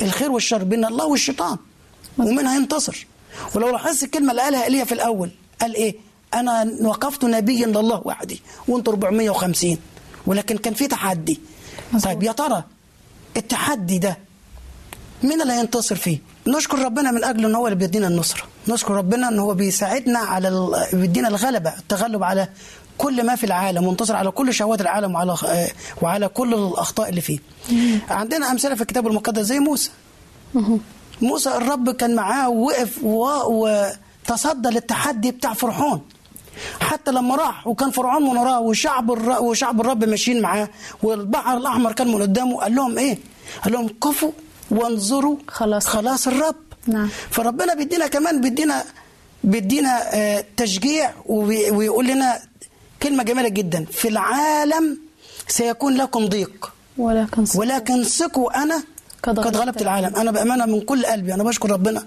الخير 0.00 0.30
والشر 0.32 0.64
بين 0.64 0.84
الله 0.84 1.06
والشيطان 1.06 1.56
ومنها 2.18 2.56
ينتصر. 2.56 3.06
ولو 3.54 3.68
لاحظت 3.68 4.02
الكلمة 4.02 4.30
اللي 4.30 4.42
قالها 4.42 4.64
إيليا 4.64 4.84
في 4.84 4.92
الأول 4.92 5.30
قال 5.60 5.74
إيه؟ 5.74 5.94
أنا 6.34 6.72
وقفت 6.82 7.24
نبيا 7.24 7.66
لله 7.66 8.02
وحدي 8.04 8.42
وأنتوا 8.68 8.92
450 8.92 9.78
ولكن 10.26 10.56
كان 10.58 10.74
في 10.74 10.86
تحدي. 10.86 11.40
مظبوط. 11.92 12.04
طيب 12.12 12.22
يا 12.22 12.32
ترى 12.32 12.64
التحدي 13.36 13.98
ده 13.98 14.18
مين 15.22 15.42
اللي 15.42 15.52
هينتصر 15.52 15.96
فيه؟ 15.96 16.18
نشكر 16.46 16.78
ربنا 16.78 17.10
من 17.10 17.24
أجل 17.24 17.44
إن 17.44 17.54
هو 17.54 17.66
اللي 17.66 17.78
بيدينا 17.78 18.08
النصرة، 18.08 18.42
نشكر 18.68 18.94
ربنا 18.94 19.28
إن 19.28 19.38
هو 19.38 19.54
بيساعدنا 19.54 20.18
على 20.18 20.48
ال... 20.48 20.86
بيدينا 20.92 21.28
الغلبة، 21.28 21.78
التغلب 21.78 22.22
على 22.22 22.48
كل 22.98 23.26
ما 23.26 23.36
في 23.36 23.44
العالم 23.44 23.84
وانتصر 23.86 24.16
على 24.16 24.30
كل 24.30 24.54
شهوات 24.54 24.80
العالم 24.80 25.14
وعلى 25.14 25.36
آه، 25.46 25.68
وعلى 26.02 26.28
كل 26.28 26.54
الأخطاء 26.54 27.08
اللي 27.08 27.20
فيه. 27.20 27.38
عندنا 28.10 28.50
أمثلة 28.50 28.74
في 28.74 28.80
الكتاب 28.80 29.06
المقدس 29.06 29.42
زي 29.42 29.58
موسى. 29.58 29.90
موسى 31.22 31.50
الرب 31.56 31.90
كان 31.90 32.14
معاه 32.14 32.48
ووقف 32.50 32.98
وتصدى 33.04 34.68
للتحدي 34.68 35.30
بتاع 35.30 35.52
فرعون 35.52 36.00
حتى 36.80 37.10
لما 37.10 37.36
راح 37.36 37.66
وكان 37.66 37.90
فرعون 37.90 38.22
من 38.22 38.36
وراه 38.36 38.60
وشعب 38.60 39.12
الر... 39.12 39.42
وشعب 39.42 39.80
الرب 39.80 40.04
ماشيين 40.04 40.42
معاه 40.42 40.68
والبحر 41.02 41.56
الأحمر 41.56 41.92
كان 41.92 42.08
من 42.08 42.22
قدامه 42.22 42.56
قال 42.60 42.74
لهم 42.74 42.98
إيه؟ 42.98 43.18
قال 43.64 43.72
لهم 43.72 43.88
قفوا 44.00 44.30
وانظروا 44.70 45.36
خلاص. 45.48 45.86
خلاص 45.86 46.26
الرب 46.28 46.56
نعم. 46.86 47.08
فربنا 47.30 47.74
بيدينا 47.74 48.06
كمان 48.06 48.40
بيدينا 48.40 48.84
بيدينا 49.44 50.14
آه، 50.14 50.44
تشجيع 50.56 51.10
وبي- 51.26 51.70
ويقول 51.70 52.06
لنا 52.06 52.38
كلمة 53.02 53.22
جميلة 53.22 53.48
جدا. 53.48 53.84
في 53.84 54.08
العالم 54.08 54.98
سيكون 55.48 55.94
لكم 55.96 56.26
ضيق. 56.26 56.72
ولكن 56.98 57.44
صدق. 57.44 57.60
ولكن 57.60 58.04
ثقوا 58.04 58.62
أنا 58.62 58.82
قد 59.22 59.38
غلبت 59.38 59.56
غلبت 59.56 59.82
العالم. 59.82 60.16
أنا 60.16 60.30
بأمانة 60.30 60.66
من 60.66 60.80
كل 60.80 61.06
قلبي. 61.06 61.34
أنا 61.34 61.44
بشكر 61.44 61.70
ربنا. 61.70 62.06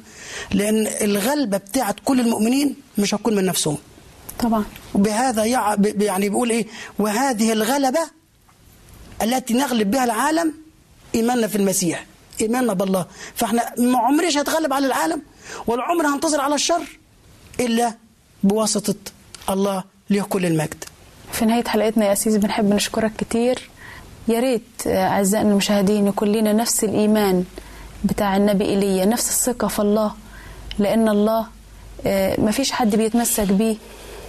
لأن 0.52 0.88
الغلبة 0.88 1.58
بتاعت 1.58 1.96
كل 2.06 2.20
المؤمنين 2.20 2.76
مش 2.98 3.14
هتكون 3.16 3.36
من 3.36 3.46
نفسهم. 3.46 3.78
طبعا. 4.40 4.66
وبهذا 4.96 5.46
يعني 5.46 6.30
بيقول 6.30 6.50
إيه؟ 6.50 6.68
وهذه 7.00 7.52
الغلبة 7.54 8.02
التي 9.22 9.54
نغلب 9.54 9.92
بها 9.92 10.04
العالم 10.04 10.54
إيماننا 11.16 11.48
في 11.48 11.56
المسيح. 11.56 12.06
إيماننا 12.42 12.74
بالله. 12.74 13.06
فإحنا 13.36 13.74
ما 13.78 14.00
عمريش 14.00 14.38
هتغلب 14.38 14.74
على 14.74 14.88
العالم 14.88 15.22
ولا 15.68 15.84
عمري 15.84 16.08
هنتصر 16.08 16.42
على 16.42 16.56
الشر 16.56 17.00
إلا 17.60 17.94
بواسطة 18.44 18.96
الله 19.50 19.84
له 20.12 20.24
كل 20.24 20.46
المجد. 20.46 20.84
في 21.32 21.46
نهاية 21.46 21.64
حلقتنا 21.64 22.06
يا 22.06 22.14
أسيس 22.14 22.36
بنحب 22.36 22.74
نشكرك 22.74 23.12
كتير. 23.18 23.70
يا 24.28 24.40
ريت 24.40 24.64
أعزائنا 24.88 25.52
المشاهدين 25.52 26.08
يكون 26.08 26.28
لنا 26.32 26.54
نفس 26.54 26.84
الإيمان 26.84 27.44
بتاع 28.04 28.38
النبي 28.38 28.66
إيليا 28.66 29.06
نفس 29.06 29.30
الثقة 29.30 29.68
في 29.68 29.80
الله 29.80 30.12
لأن 30.80 31.10
الله 31.10 31.46
آه، 32.06 32.42
ما 32.42 32.52
فيش 32.52 32.72
حد 32.72 32.96
بيتمسك 32.96 33.48
بيه 33.52 33.76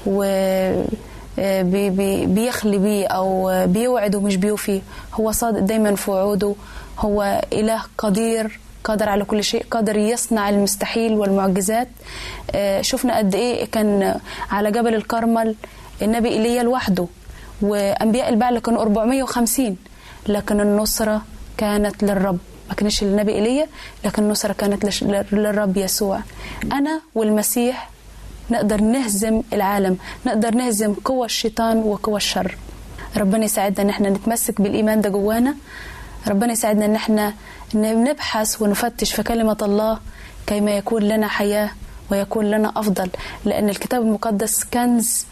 و 0.06 0.22
آه، 1.38 1.62
بي- 1.62 1.90
بي- 1.90 2.26
بيخلي 2.26 2.78
بيه 2.78 3.06
أو 3.06 3.50
بيوعد 3.66 4.14
ومش 4.14 4.36
بيوفي 4.36 4.82
هو 5.14 5.32
صادق 5.32 5.58
دايما 5.58 5.94
في 5.96 6.10
وعوده. 6.10 6.54
هو 6.98 7.42
إله 7.52 7.82
قدير 7.98 8.60
قادر 8.84 9.08
على 9.08 9.24
كل 9.24 9.44
شيء 9.44 9.66
قادر 9.70 9.96
يصنع 9.96 10.48
المستحيل 10.48 11.12
والمعجزات. 11.12 11.88
آه، 12.54 12.80
شفنا 12.82 13.18
قد 13.18 13.34
إيه 13.34 13.64
كان 13.64 14.20
على 14.50 14.70
جبل 14.70 14.94
الكرمل 14.94 15.54
النبي 16.02 16.28
إيليا 16.28 16.62
لوحده 16.62 17.06
وأنبياء 17.62 18.28
البعل 18.28 18.58
كانوا 18.58 18.82
450 18.82 19.76
لكن 20.28 20.60
النصرة 20.60 21.22
كانت 21.58 22.02
للرب. 22.04 22.38
ما 22.68 22.74
كانش 22.74 23.04
للنبي 23.04 23.32
إيليا 23.34 23.66
لكن 24.04 24.22
النصرة 24.22 24.52
كانت 24.52 25.02
للرب 25.32 25.76
يسوع. 25.76 26.20
أنا 26.72 27.00
والمسيح 27.14 27.90
نقدر 28.50 28.80
نهزم 28.80 29.42
العالم 29.52 29.96
نقدر 30.26 30.54
نهزم 30.54 30.94
قوى 31.04 31.26
الشيطان 31.26 31.76
وقوى 31.78 32.16
الشر. 32.16 32.56
ربنا 33.16 33.44
يساعدنا 33.44 33.82
إن 33.84 33.88
إحنا 33.88 34.10
نتمسك 34.10 34.60
بالإيمان 34.60 35.00
ده 35.00 35.08
جوانا. 35.10 35.54
ربنا 36.28 36.52
يساعدنا 36.52 36.84
إن 36.84 36.94
إحنا 36.94 37.32
نبحث 37.74 38.62
ونفتش 38.62 39.12
في 39.14 39.22
كلمة 39.22 39.56
الله 39.62 39.98
كيما 40.46 40.70
يكون 40.76 41.02
لنا 41.02 41.28
حياة 41.28 41.70
ويكون 42.10 42.50
لنا 42.50 42.72
أفضل. 42.76 43.10
لأن 43.44 43.68
الكتاب 43.68 44.02
المقدس 44.02 44.64
كنز 44.64 45.26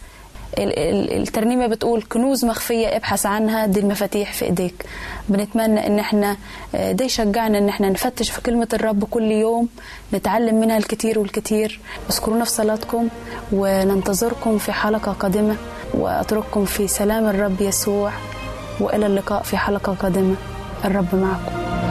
ال- 0.57 0.79
ال- 0.79 1.21
الترنيمة 1.21 1.67
بتقول 1.67 2.03
كنوز 2.09 2.45
مخفية 2.45 2.87
ابحث 2.95 3.25
عنها 3.25 3.65
دي 3.65 3.79
المفاتيح 3.79 4.33
في 4.33 4.45
إيديك 4.45 4.85
بنتمنى 5.29 5.87
إن 5.87 5.99
إحنا 5.99 6.37
آه، 6.75 6.91
ده 6.91 7.05
يشجعنا 7.05 7.57
إن 7.57 7.69
إحنا 7.69 7.89
نفتش 7.89 8.31
في 8.31 8.41
كلمة 8.41 8.67
الرب 8.73 9.03
كل 9.03 9.23
يوم 9.31 9.67
نتعلم 10.13 10.55
منها 10.59 10.77
الكتير 10.77 11.19
والكتير. 11.19 11.79
اذكرونا 12.09 12.43
في 12.43 12.51
صلاتكم 12.51 13.07
وننتظركم 13.51 14.57
في 14.57 14.71
حلقة 14.71 15.11
قادمة 15.11 15.55
وأترككم 15.93 16.65
في 16.65 16.87
سلام 16.87 17.25
الرب 17.29 17.61
يسوع 17.61 18.11
وإلى 18.79 19.05
اللقاء 19.05 19.43
في 19.43 19.57
حلقة 19.57 19.93
قادمة. 19.93 20.35
الرب 20.85 21.15
معكم. 21.15 21.90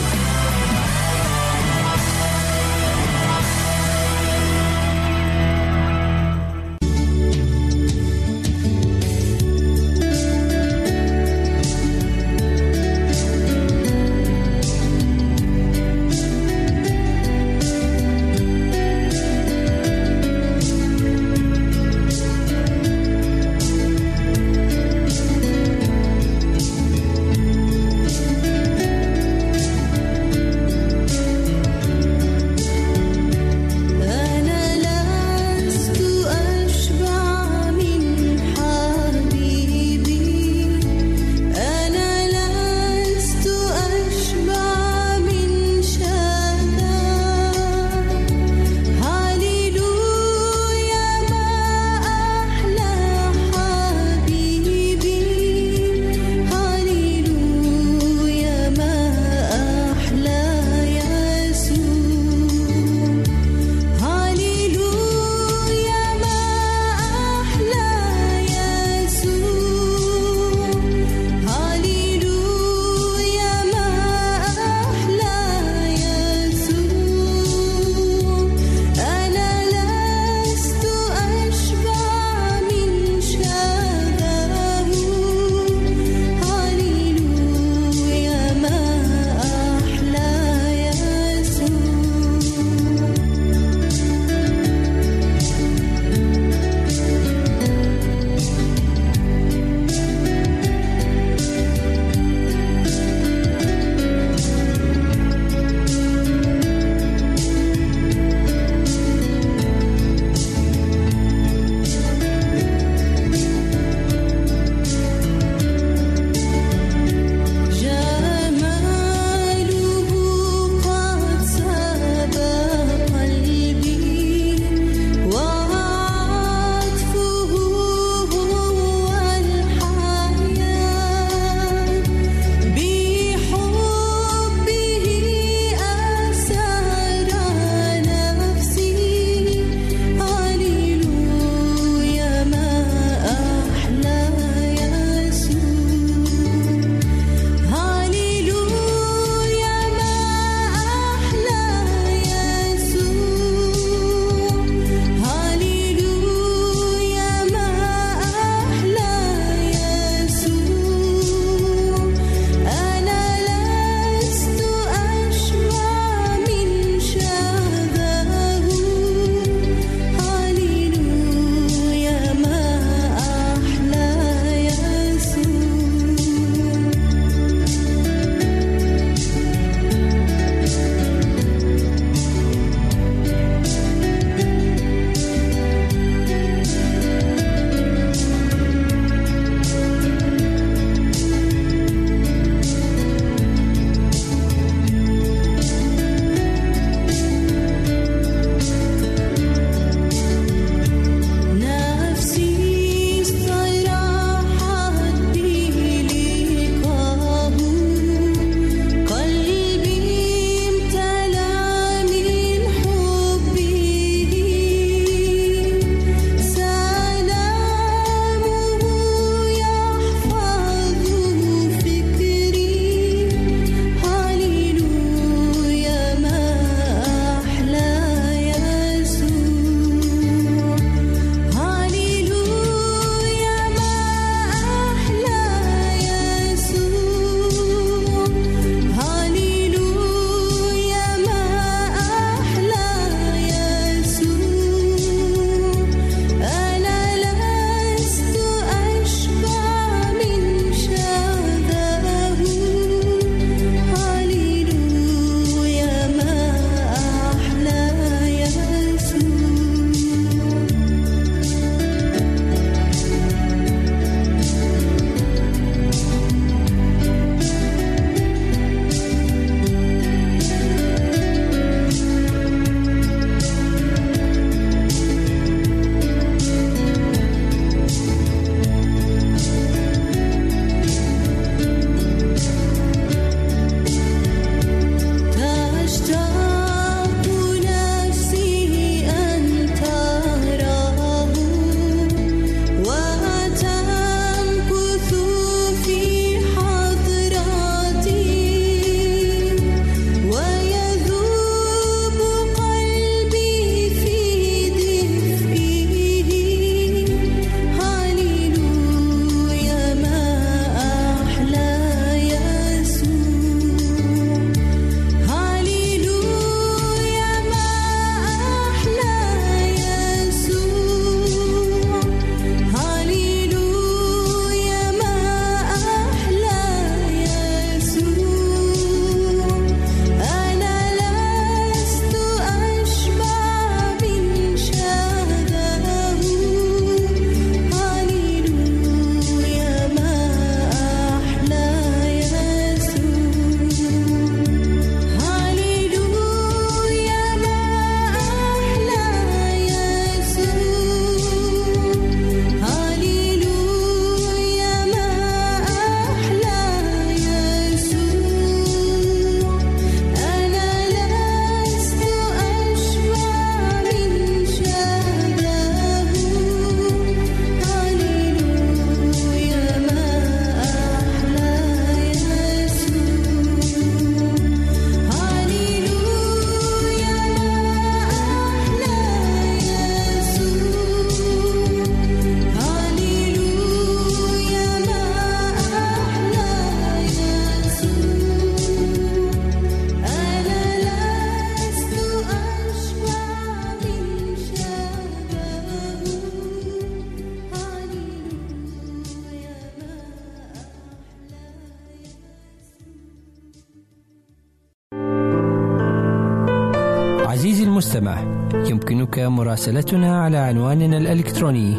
مراسلتنا 409.51 410.21
على 410.21 410.37
عنواننا 410.37 410.97
الإلكتروني 410.97 411.75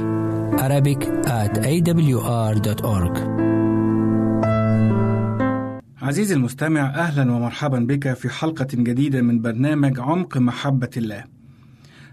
Arabic 0.59 1.03
at 1.27 1.59
awr.org 1.59 3.19
عزيزي 6.03 6.35
المستمع 6.35 6.81
أهلا 6.95 7.33
ومرحبا 7.33 7.79
بك 7.79 8.13
في 8.13 8.29
حلقة 8.29 8.67
جديدة 8.73 9.23
من 9.23 9.43
برنامج 9.43 10.01
عمق 10.01 10.39
محبة 10.39 10.91
الله. 10.97 11.25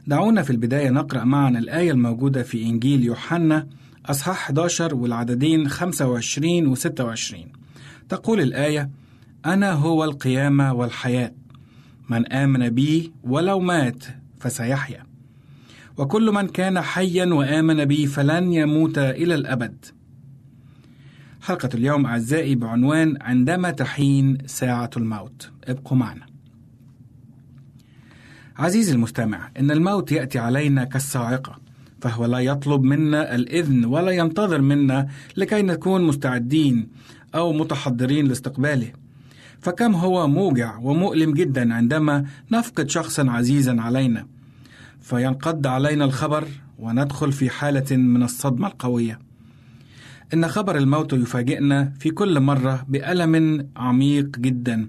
دعونا 0.08 0.44
في 0.44 0.50
البداية 0.50 0.90
نقرأ 0.90 1.24
معا 1.24 1.50
الآية 1.50 1.92
الموجودة 1.92 2.44
في 2.44 2.64
إنجيل 2.64 3.04
يوحنا 3.04 3.68
أصحاح 4.06 4.44
11 4.44 4.96
والعددين 4.96 5.70
25 5.70 6.68
و 6.68 6.76
26 6.76 7.44
تقول 8.10 8.42
الآية 8.42 8.90
أنا 9.46 9.72
هو 9.72 10.04
القيامة 10.04 10.74
والحياة. 10.74 11.32
من 12.10 12.34
آمن 12.34 12.70
بي 12.70 13.12
ولو 13.24 13.60
مات 13.60 14.04
فسيحيا. 14.40 15.09
وكل 16.00 16.32
من 16.32 16.48
كان 16.48 16.82
حيا 16.82 17.26
وآمن 17.26 17.86
بي 17.86 18.08
فلن 18.08 18.54
يموت 18.54 18.98
إلى 18.98 19.36
الأبد. 19.36 19.86
حلقة 21.42 21.70
اليوم 21.74 22.06
أعزائي 22.06 22.56
بعنوان 22.56 23.18
عندما 23.22 23.72
تحين 23.72 24.38
ساعة 24.46 24.90
الموت. 24.98 25.52
ابقوا 25.68 25.98
معنا. 25.98 26.26
عزيزي 28.58 28.94
المستمع 28.94 29.50
إن 29.60 29.72
الموت 29.72 30.12
يأتي 30.12 30.40
علينا 30.40 30.84
كالصاعقة 30.84 31.60
فهو 32.02 32.26
لا 32.26 32.40
يطلب 32.40 32.84
منا 32.84 33.36
الإذن 33.36 33.86
ولا 33.86 34.12
ينتظر 34.12 34.62
منا 34.62 35.08
لكي 35.38 35.62
نكون 35.62 36.08
مستعدين 36.08 36.88
أو 37.36 37.54
متحضرين 37.54 38.28
لاستقباله. 38.28 38.92
فكم 39.62 39.96
هو 39.96 40.28
موجع 40.28 40.78
ومؤلم 40.78 41.34
جدا 41.34 41.74
عندما 41.74 42.26
نفقد 42.52 42.90
شخصا 42.90 43.32
عزيزا 43.32 43.82
علينا. 43.82 44.39
فينقض 45.02 45.68
علينا 45.68 46.06
الخبر 46.06 46.48
وندخل 46.80 47.32
في 47.32 47.50
حالة 47.50 47.98
من 47.98 48.24
الصدمة 48.24 48.68
القوية. 48.68 49.20
إن 50.34 50.48
خبر 50.48 50.78
الموت 50.78 51.14
يفاجئنا 51.14 51.94
في 52.00 52.10
كل 52.12 52.40
مرة 52.40 52.86
بألم 52.88 53.68
عميق 53.76 54.40
جدا. 54.40 54.88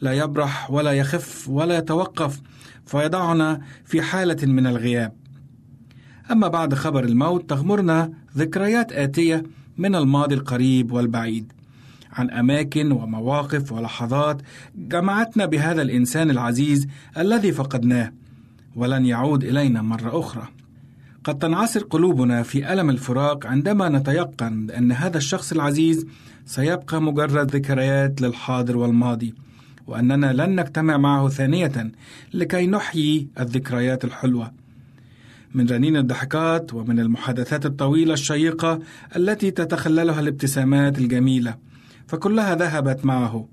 لا 0.00 0.12
يبرح 0.12 0.70
ولا 0.70 0.92
يخف 0.92 1.48
ولا 1.48 1.78
يتوقف 1.78 2.40
فيضعنا 2.86 3.60
في 3.84 4.02
حالة 4.02 4.46
من 4.46 4.66
الغياب. 4.66 5.12
أما 6.30 6.48
بعد 6.48 6.74
خبر 6.74 7.04
الموت 7.04 7.50
تغمرنا 7.50 8.12
ذكريات 8.36 8.92
آتية 8.92 9.42
من 9.78 9.94
الماضي 9.94 10.34
القريب 10.34 10.92
والبعيد. 10.92 11.52
عن 12.12 12.30
أماكن 12.30 12.92
ومواقف 12.92 13.72
ولحظات 13.72 14.42
جمعتنا 14.76 15.46
بهذا 15.46 15.82
الإنسان 15.82 16.30
العزيز 16.30 16.86
الذي 17.16 17.52
فقدناه. 17.52 18.12
ولن 18.76 19.06
يعود 19.06 19.44
إلينا 19.44 19.82
مرة 19.82 20.20
أخرى. 20.20 20.48
قد 21.24 21.38
تنعسر 21.38 21.80
قلوبنا 21.82 22.42
في 22.42 22.72
ألم 22.72 22.90
الفراق 22.90 23.46
عندما 23.46 23.88
نتيقن 23.88 24.70
أن 24.70 24.92
هذا 24.92 25.18
الشخص 25.18 25.52
العزيز 25.52 26.06
سيبقى 26.46 27.02
مجرد 27.02 27.56
ذكريات 27.56 28.22
للحاضر 28.22 28.76
والماضي 28.76 29.34
وأننا 29.86 30.32
لن 30.32 30.60
نجتمع 30.60 30.96
معه 30.96 31.28
ثانية 31.28 31.92
لكي 32.34 32.66
نحيي 32.66 33.28
الذكريات 33.40 34.04
الحلوة. 34.04 34.52
من 35.54 35.66
رنين 35.68 35.96
الضحكات 35.96 36.74
ومن 36.74 37.00
المحادثات 37.00 37.66
الطويلة 37.66 38.14
الشيقة 38.14 38.80
التي 39.16 39.50
تتخللها 39.50 40.20
الابتسامات 40.20 40.98
الجميلة 40.98 41.54
فكلها 42.06 42.54
ذهبت 42.54 43.04
معه. 43.04 43.48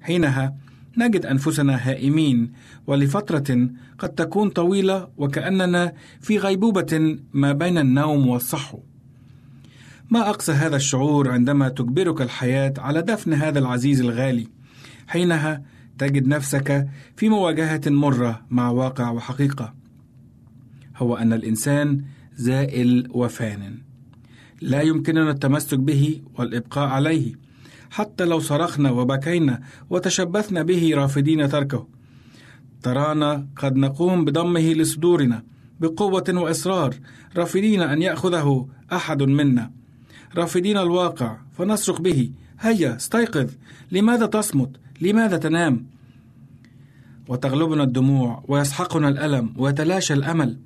حينها 0.00 0.54
نجد 0.98 1.26
أنفسنا 1.26 1.76
هائمين 1.90 2.52
ولفترة 2.86 3.68
قد 3.98 4.08
تكون 4.08 4.50
طويلة 4.50 5.08
وكأننا 5.16 5.92
في 6.20 6.38
غيبوبة 6.38 7.18
ما 7.32 7.52
بين 7.52 7.78
النوم 7.78 8.28
والصحو. 8.28 8.78
ما 10.10 10.30
أقصى 10.30 10.52
هذا 10.52 10.76
الشعور 10.76 11.30
عندما 11.30 11.68
تجبرك 11.68 12.20
الحياة 12.20 12.74
على 12.78 13.02
دفن 13.02 13.32
هذا 13.32 13.58
العزيز 13.58 14.00
الغالي 14.00 14.48
حينها 15.06 15.62
تجد 15.98 16.26
نفسك 16.26 16.88
في 17.16 17.28
مواجهة 17.28 17.80
مرة 17.86 18.46
مع 18.50 18.70
واقع 18.70 19.10
وحقيقة. 19.10 19.74
هو 20.96 21.16
أن 21.16 21.32
الإنسان 21.32 22.04
زائل 22.36 23.08
وفان 23.10 23.78
لا 24.60 24.82
يمكننا 24.82 25.30
التمسك 25.30 25.78
به 25.78 26.22
والإبقاء 26.34 26.88
عليه. 26.88 27.45
حتى 27.90 28.24
لو 28.24 28.40
صرخنا 28.40 28.90
وبكينا 28.90 29.60
وتشبثنا 29.90 30.62
به 30.62 30.92
رافضين 30.94 31.48
تركه. 31.48 31.86
ترانا 32.82 33.46
قد 33.56 33.76
نقوم 33.76 34.24
بضمه 34.24 34.72
لصدورنا 34.72 35.42
بقوة 35.80 36.24
وإصرار 36.28 36.94
رافضين 37.36 37.82
أن 37.82 38.02
يأخذه 38.02 38.68
أحد 38.92 39.22
منا. 39.22 39.70
رافضين 40.36 40.78
الواقع 40.78 41.36
فنصرخ 41.58 42.00
به 42.00 42.30
هيا 42.60 42.96
استيقظ! 42.96 43.50
لماذا 43.92 44.26
تصمت؟ 44.26 44.70
لماذا 45.00 45.36
تنام؟ 45.36 45.86
وتغلبنا 47.28 47.82
الدموع 47.82 48.44
ويسحقنا 48.48 49.08
الألم 49.08 49.54
ويتلاشى 49.56 50.14
الأمل. 50.14 50.58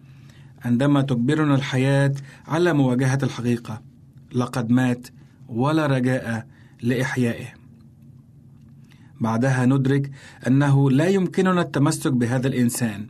عندما 0.65 1.03
تجبرنا 1.03 1.55
الحياة 1.55 2.15
على 2.47 2.73
مواجهة 2.73 3.19
الحقيقة 3.23 3.83
لقد 4.35 4.71
مات 4.71 5.07
ولا 5.49 5.87
رجاء 5.87 6.47
لإحيائه. 6.83 7.47
بعدها 9.21 9.67
ندرك 9.67 10.11
أنه 10.47 10.91
لا 10.91 11.09
يمكننا 11.09 11.61
التمسك 11.61 12.13
بهذا 12.13 12.49
الإنسان، 12.49 13.07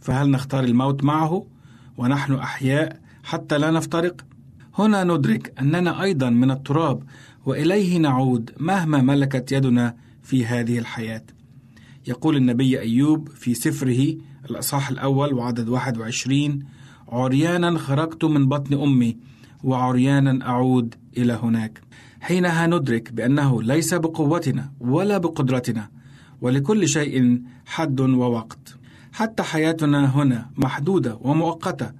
فهل 0.00 0.30
نختار 0.30 0.64
الموت 0.64 1.04
معه 1.04 1.46
ونحن 1.96 2.34
أحياء 2.34 3.00
حتى 3.24 3.58
لا 3.58 3.70
نفترق؟ 3.70 4.24
هنا 4.78 5.04
ندرك 5.04 5.52
أننا 5.60 6.02
أيضا 6.02 6.30
من 6.30 6.50
التراب 6.50 7.02
وإليه 7.46 7.98
نعود 7.98 8.50
مهما 8.60 9.02
ملكت 9.02 9.52
يدنا 9.52 9.96
في 10.22 10.46
هذه 10.46 10.78
الحياة. 10.78 11.22
يقول 12.06 12.36
النبي 12.36 12.80
أيوب 12.80 13.28
في 13.28 13.54
سفره 13.54 14.16
الأصحاح 14.50 14.88
الأول 14.88 15.34
وعدد 15.34 15.68
21 15.68 16.64
عريانا 17.08 17.78
خرجت 17.78 18.24
من 18.24 18.48
بطن 18.48 18.82
أمي 18.82 19.16
وعريانا 19.64 20.46
أعود 20.48 20.94
إلى 21.16 21.32
هناك 21.32 21.80
حينها 22.24 22.66
ندرك 22.66 23.12
بأنه 23.12 23.62
ليس 23.62 23.94
بقوتنا 23.94 24.72
ولا 24.80 25.18
بقدرتنا 25.18 25.88
ولكل 26.40 26.88
شيء 26.88 27.42
حد 27.66 28.00
ووقت. 28.00 28.76
حتى 29.12 29.42
حياتنا 29.42 30.16
هنا 30.16 30.50
محدودة 30.56 31.18
ومؤقتة 31.20 31.90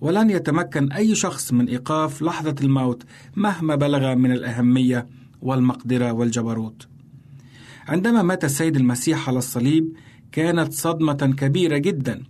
ولن 0.00 0.30
يتمكن 0.30 0.92
أي 0.92 1.14
شخص 1.14 1.52
من 1.52 1.68
إيقاف 1.68 2.22
لحظة 2.22 2.54
الموت 2.60 3.02
مهما 3.36 3.74
بلغ 3.74 4.14
من 4.14 4.32
الأهمية 4.32 5.06
والمقدرة 5.42 6.12
والجبروت. 6.12 6.88
عندما 7.88 8.22
مات 8.22 8.44
السيد 8.44 8.76
المسيح 8.76 9.28
على 9.28 9.38
الصليب 9.38 9.92
كانت 10.32 10.72
صدمة 10.72 11.34
كبيرة 11.38 11.78
جدا 11.78 12.22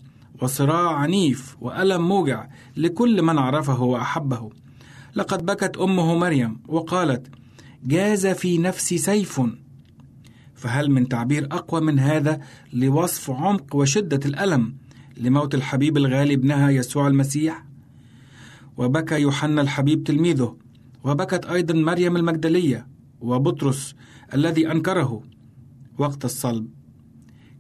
وصراع 0.43 0.95
عنيف 0.95 1.57
وألم 1.61 2.09
موجع 2.09 2.49
لكل 2.77 3.23
من 3.23 3.39
عرفه 3.39 3.83
وأحبه. 3.83 4.51
لقد 5.19 5.47
بكت 5.47 5.77
أمه 5.77 6.15
مريم 6.15 6.61
وقالت 6.69 7.27
جاز 7.85 8.27
في 8.27 8.59
نفسي 8.59 8.99
سيف. 8.99 9.41
فهل 10.55 10.91
من 10.91 11.09
تعبير 11.09 11.45
أقوى 11.51 11.81
من 11.81 11.99
هذا 11.99 12.41
لوصف 12.73 13.31
عمق 13.31 13.77
وشدة 13.77 14.21
الألم 14.25 14.75
لموت 15.17 15.55
الحبيب 15.55 15.97
الغالي 15.97 16.35
ابنها 16.35 16.71
يسوع 16.71 17.07
المسيح؟ 17.07 17.65
وبكى 18.77 19.21
يوحنا 19.21 19.61
الحبيب 19.61 20.05
تلميذه 20.05 20.57
وبكت 21.05 21.47
أيضا 21.47 21.75
مريم 21.75 22.17
المجدلية 22.17 22.87
وبطرس 23.21 23.95
الذي 24.35 24.71
أنكره 24.73 25.23
وقت 25.99 26.25
الصلب. 26.25 26.69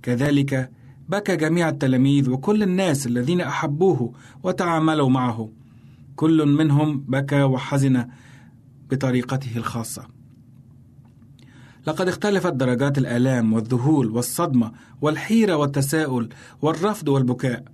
كذلك 0.02 0.70
بكى 1.08 1.36
جميع 1.36 1.68
التلاميذ 1.68 2.30
وكل 2.30 2.62
الناس 2.62 3.06
الذين 3.06 3.40
أحبوه 3.40 4.12
وتعاملوا 4.42 5.08
معه. 5.08 5.57
كل 6.18 6.46
منهم 6.46 7.00
بكى 7.08 7.42
وحزن 7.42 8.06
بطريقته 8.90 9.56
الخاصة. 9.56 10.02
لقد 11.86 12.08
اختلفت 12.08 12.52
درجات 12.52 12.98
الآلام 12.98 13.52
والذهول 13.52 14.10
والصدمة 14.10 14.72
والحيرة 15.00 15.56
والتساؤل 15.56 16.28
والرفض 16.62 17.08
والبكاء. 17.08 17.64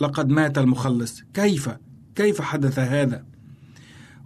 لقد 0.00 0.28
مات 0.28 0.58
المخلص. 0.58 1.22
كيف؟ 1.34 1.70
كيف 2.14 2.40
حدث 2.40 2.78
هذا؟ 2.78 3.24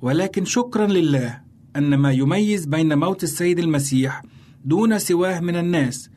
ولكن 0.02 0.44
شكرا 0.44 0.86
لله 0.86 1.40
أن 1.76 1.94
ما 1.94 2.12
يميز 2.12 2.66
بين 2.66 2.98
موت 2.98 3.22
السيد 3.22 3.58
المسيح 3.58 4.22
دون 4.64 4.98
سواه 4.98 5.40
من 5.40 5.56
الناس 5.56 6.10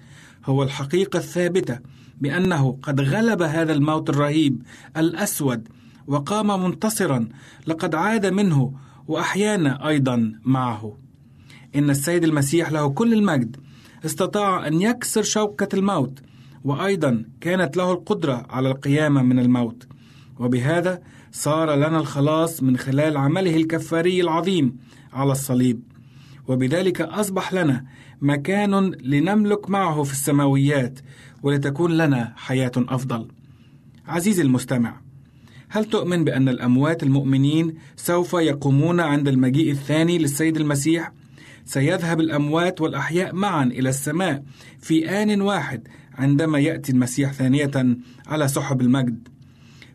هو 0.46 0.64
الحقيقة 0.64 1.18
الثابتة 1.18 1.80
بأنه 2.22 2.80
قد 2.82 3.02
غلب 3.02 3.42
هذا 3.42 3.74
الموت 3.74 4.10
الرهيب 4.10 4.64
الأسود 4.98 5.68
وقام 6.08 6.64
منتصرا 6.64 7.30
لقد 7.68 7.96
عاد 7.96 8.26
منه 8.26 8.74
وأحيانا 9.08 9.88
أيضا 9.88 10.34
معه. 10.46 10.98
إن 11.76 11.90
السيد 11.90 12.24
المسيح 12.24 12.72
له 12.72 12.90
كل 12.90 13.14
المجد. 13.14 13.58
استطاع 14.06 14.68
أن 14.68 14.82
يكسر 14.82 15.24
شوكة 15.24 15.68
الموت 15.74 16.20
وأيضا 16.64 17.26
كانت 17.42 17.78
له 17.78 17.92
القدرة 17.92 18.46
على 18.50 18.72
القيامة 18.72 19.22
من 19.22 19.40
الموت. 19.40 19.88
وبهذا 20.40 21.02
صار 21.32 21.76
لنا 21.76 22.00
الخلاص 22.00 22.64
من 22.64 22.78
خلال 22.78 23.18
عمله 23.18 23.56
الكفاري 23.56 24.22
العظيم 24.22 24.78
على 25.14 25.32
الصليب. 25.32 25.84
وبذلك 26.48 27.02
أصبح 27.02 27.54
لنا 27.54 27.86
مكان 28.22 28.92
لنملك 29.02 29.70
معه 29.70 30.04
في 30.04 30.12
السماويات 30.12 31.00
ولتكون 31.44 31.98
لنا 31.98 32.34
حياة 32.36 32.72
أفضل. 32.78 33.28
عزيزي 34.08 34.42
المستمع 34.42 35.03
هل 35.74 35.86
تؤمن 35.86 36.24
بأن 36.24 36.50
الأموات 36.50 37.04
المؤمنين 37.04 37.76
سوف 37.96 38.34
يقومون 38.34 39.00
عند 39.00 39.28
المجيء 39.28 39.72
الثاني 39.72 40.18
للسيد 40.18 40.58
المسيح؟ 40.58 41.12
سيذهب 41.66 42.20
الأموات 42.20 42.82
والأحياء 42.82 43.36
معا 43.36 43.64
إلى 43.64 43.90
السماء 43.90 44.44
في 44.80 45.10
آن 45.10 45.42
واحد 45.42 45.88
عندما 46.16 46.60
يأتي 46.60 46.92
المسيح 46.92 47.34
ثانية 47.34 47.72
على 48.28 48.48
سحب 48.48 48.82
المجد 48.82 49.28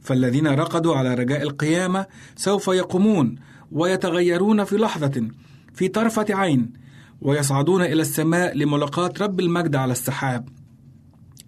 فالذين 0.00 0.46
رقدوا 0.46 0.96
على 0.96 1.14
رجاء 1.14 1.42
القيامة 1.42 2.06
سوف 2.36 2.68
يقومون 2.68 3.36
ويتغيرون 3.72 4.64
في 4.64 4.76
لحظة 4.76 5.28
في 5.74 5.88
طرفة 5.88 6.26
عين 6.30 6.72
ويصعدون 7.20 7.82
إلى 7.82 8.02
السماء 8.02 8.56
لملاقاة 8.56 9.12
رب 9.20 9.40
المجد 9.40 9.76
على 9.76 9.92
السحاب 9.92 10.48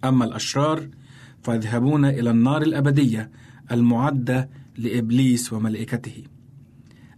أما 0.03 0.25
الأشرار 0.25 0.87
فيذهبون 1.43 2.05
إلى 2.05 2.29
النار 2.29 2.61
الأبدية 2.61 3.31
المعدة 3.71 4.49
لإبليس 4.77 5.53
وملائكته. 5.53 6.23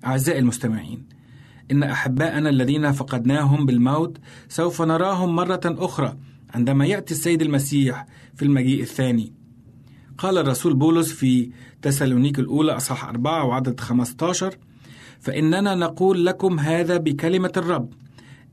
أعزائي 0.06 0.40
المستمعين 0.40 1.06
إن 1.72 1.84
أحباءنا 1.84 2.50
الذين 2.50 2.92
فقدناهم 2.92 3.66
بالموت 3.66 4.18
سوف 4.48 4.82
نراهم 4.82 5.36
مرة 5.36 5.62
أخرى 5.66 6.18
عندما 6.54 6.86
يأتي 6.86 7.14
السيد 7.14 7.42
المسيح 7.42 8.06
في 8.36 8.46
المجيء 8.46 8.82
الثاني. 8.82 9.34
قال 10.18 10.38
الرسول 10.38 10.74
بولس 10.74 11.14
في 11.14 11.52
تسالونيك 11.82 12.40
الأولى 12.40 12.72
أصحاح 12.72 13.06
أربعة 13.06 13.46
وعدد 13.46 13.80
15 13.80 14.58
فإننا 15.20 15.76
نقول 15.76 16.26
لكم 16.26 16.60
هذا 16.60 16.98
بكلمة 16.98 17.52
الرب. 17.58 17.94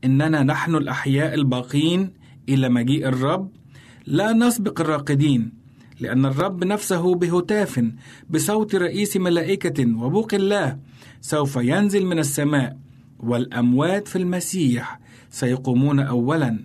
إننا 0.03 0.43
نحن 0.43 0.75
الأحياء 0.75 1.33
الباقين 1.33 2.13
إلى 2.49 2.69
مجيء 2.69 3.07
الرب. 3.07 3.51
لا 4.05 4.33
نسبق 4.33 4.81
الراقدين. 4.81 5.60
لأن 6.01 6.25
الرب 6.25 6.63
نفسه 6.63 7.15
بهتاف 7.15 7.83
بصوت 8.29 8.75
رئيس 8.75 9.17
ملائكة 9.17 10.03
وبوق 10.03 10.33
الله 10.33 10.77
سوف 11.21 11.55
ينزل 11.55 12.05
من 12.05 12.19
السماء 12.19 12.77
والأموات 13.19 14.07
في 14.07 14.15
المسيح 14.15 14.99
سيقومون 15.29 15.99
أولا. 15.99 16.59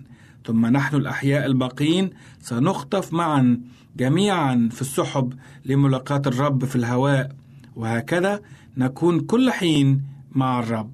ثم 0.45 0.65
نحن 0.65 0.95
الأحياء 0.95 1.45
الباقين 1.45 2.09
سنخطف 2.41 3.13
معا 3.13 3.61
جميعا 3.97 4.69
في 4.71 4.81
السحب 4.81 5.33
لملاقاة 5.65 6.21
الرب 6.27 6.65
في 6.65 6.75
الهواء. 6.75 7.31
وهكذا 7.75 8.41
نكون 8.77 9.19
كل 9.19 9.51
حين 9.51 10.01
مع 10.31 10.59
الرب. 10.59 10.91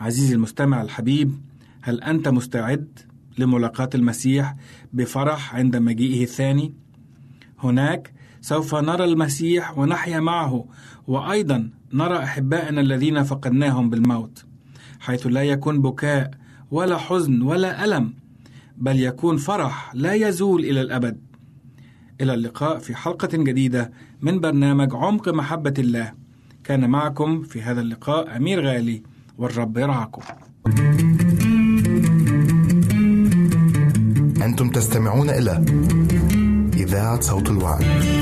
عزيزي 0.00 0.34
المستمع 0.34 0.82
الحبيب 0.82 1.32
هل 1.82 2.00
أنت 2.00 2.28
مستعد 2.28 2.98
لملاقاة 3.38 3.90
المسيح 3.94 4.56
بفرح 4.92 5.54
عند 5.54 5.76
مجيئه 5.76 6.22
الثاني؟ 6.22 6.81
هناك 7.62 8.12
سوف 8.40 8.74
نرى 8.74 9.04
المسيح 9.04 9.78
ونحيا 9.78 10.20
معه 10.20 10.64
وأيضا 11.06 11.70
نرى 11.92 12.18
أحبائنا 12.18 12.80
الذين 12.80 13.22
فقدناهم 13.22 13.90
بالموت 13.90 14.44
حيث 15.00 15.26
لا 15.26 15.42
يكون 15.42 15.82
بكاء 15.82 16.30
ولا 16.70 16.98
حزن 16.98 17.42
ولا 17.42 17.84
ألم 17.84 18.14
بل 18.76 19.00
يكون 19.00 19.36
فرح 19.36 19.94
لا 19.94 20.14
يزول 20.14 20.64
إلى 20.64 20.80
الأبد. 20.80 21.20
إلى 22.20 22.34
اللقاء 22.34 22.78
في 22.78 22.94
حلقة 22.94 23.28
جديدة 23.32 23.92
من 24.20 24.40
برنامج 24.40 24.94
عمق 24.94 25.28
محبة 25.28 25.74
الله. 25.78 26.12
كان 26.64 26.90
معكم 26.90 27.42
في 27.42 27.62
هذا 27.62 27.80
اللقاء 27.80 28.36
أمير 28.36 28.66
غالي 28.66 29.02
والرب 29.38 29.78
يرعاكم. 29.78 30.22
أنتم 34.42 34.70
تستمعون 34.70 35.30
إلى 35.30 35.64
إذاعة 36.76 37.20
صوت 37.20 37.50
الوعد. 37.50 38.21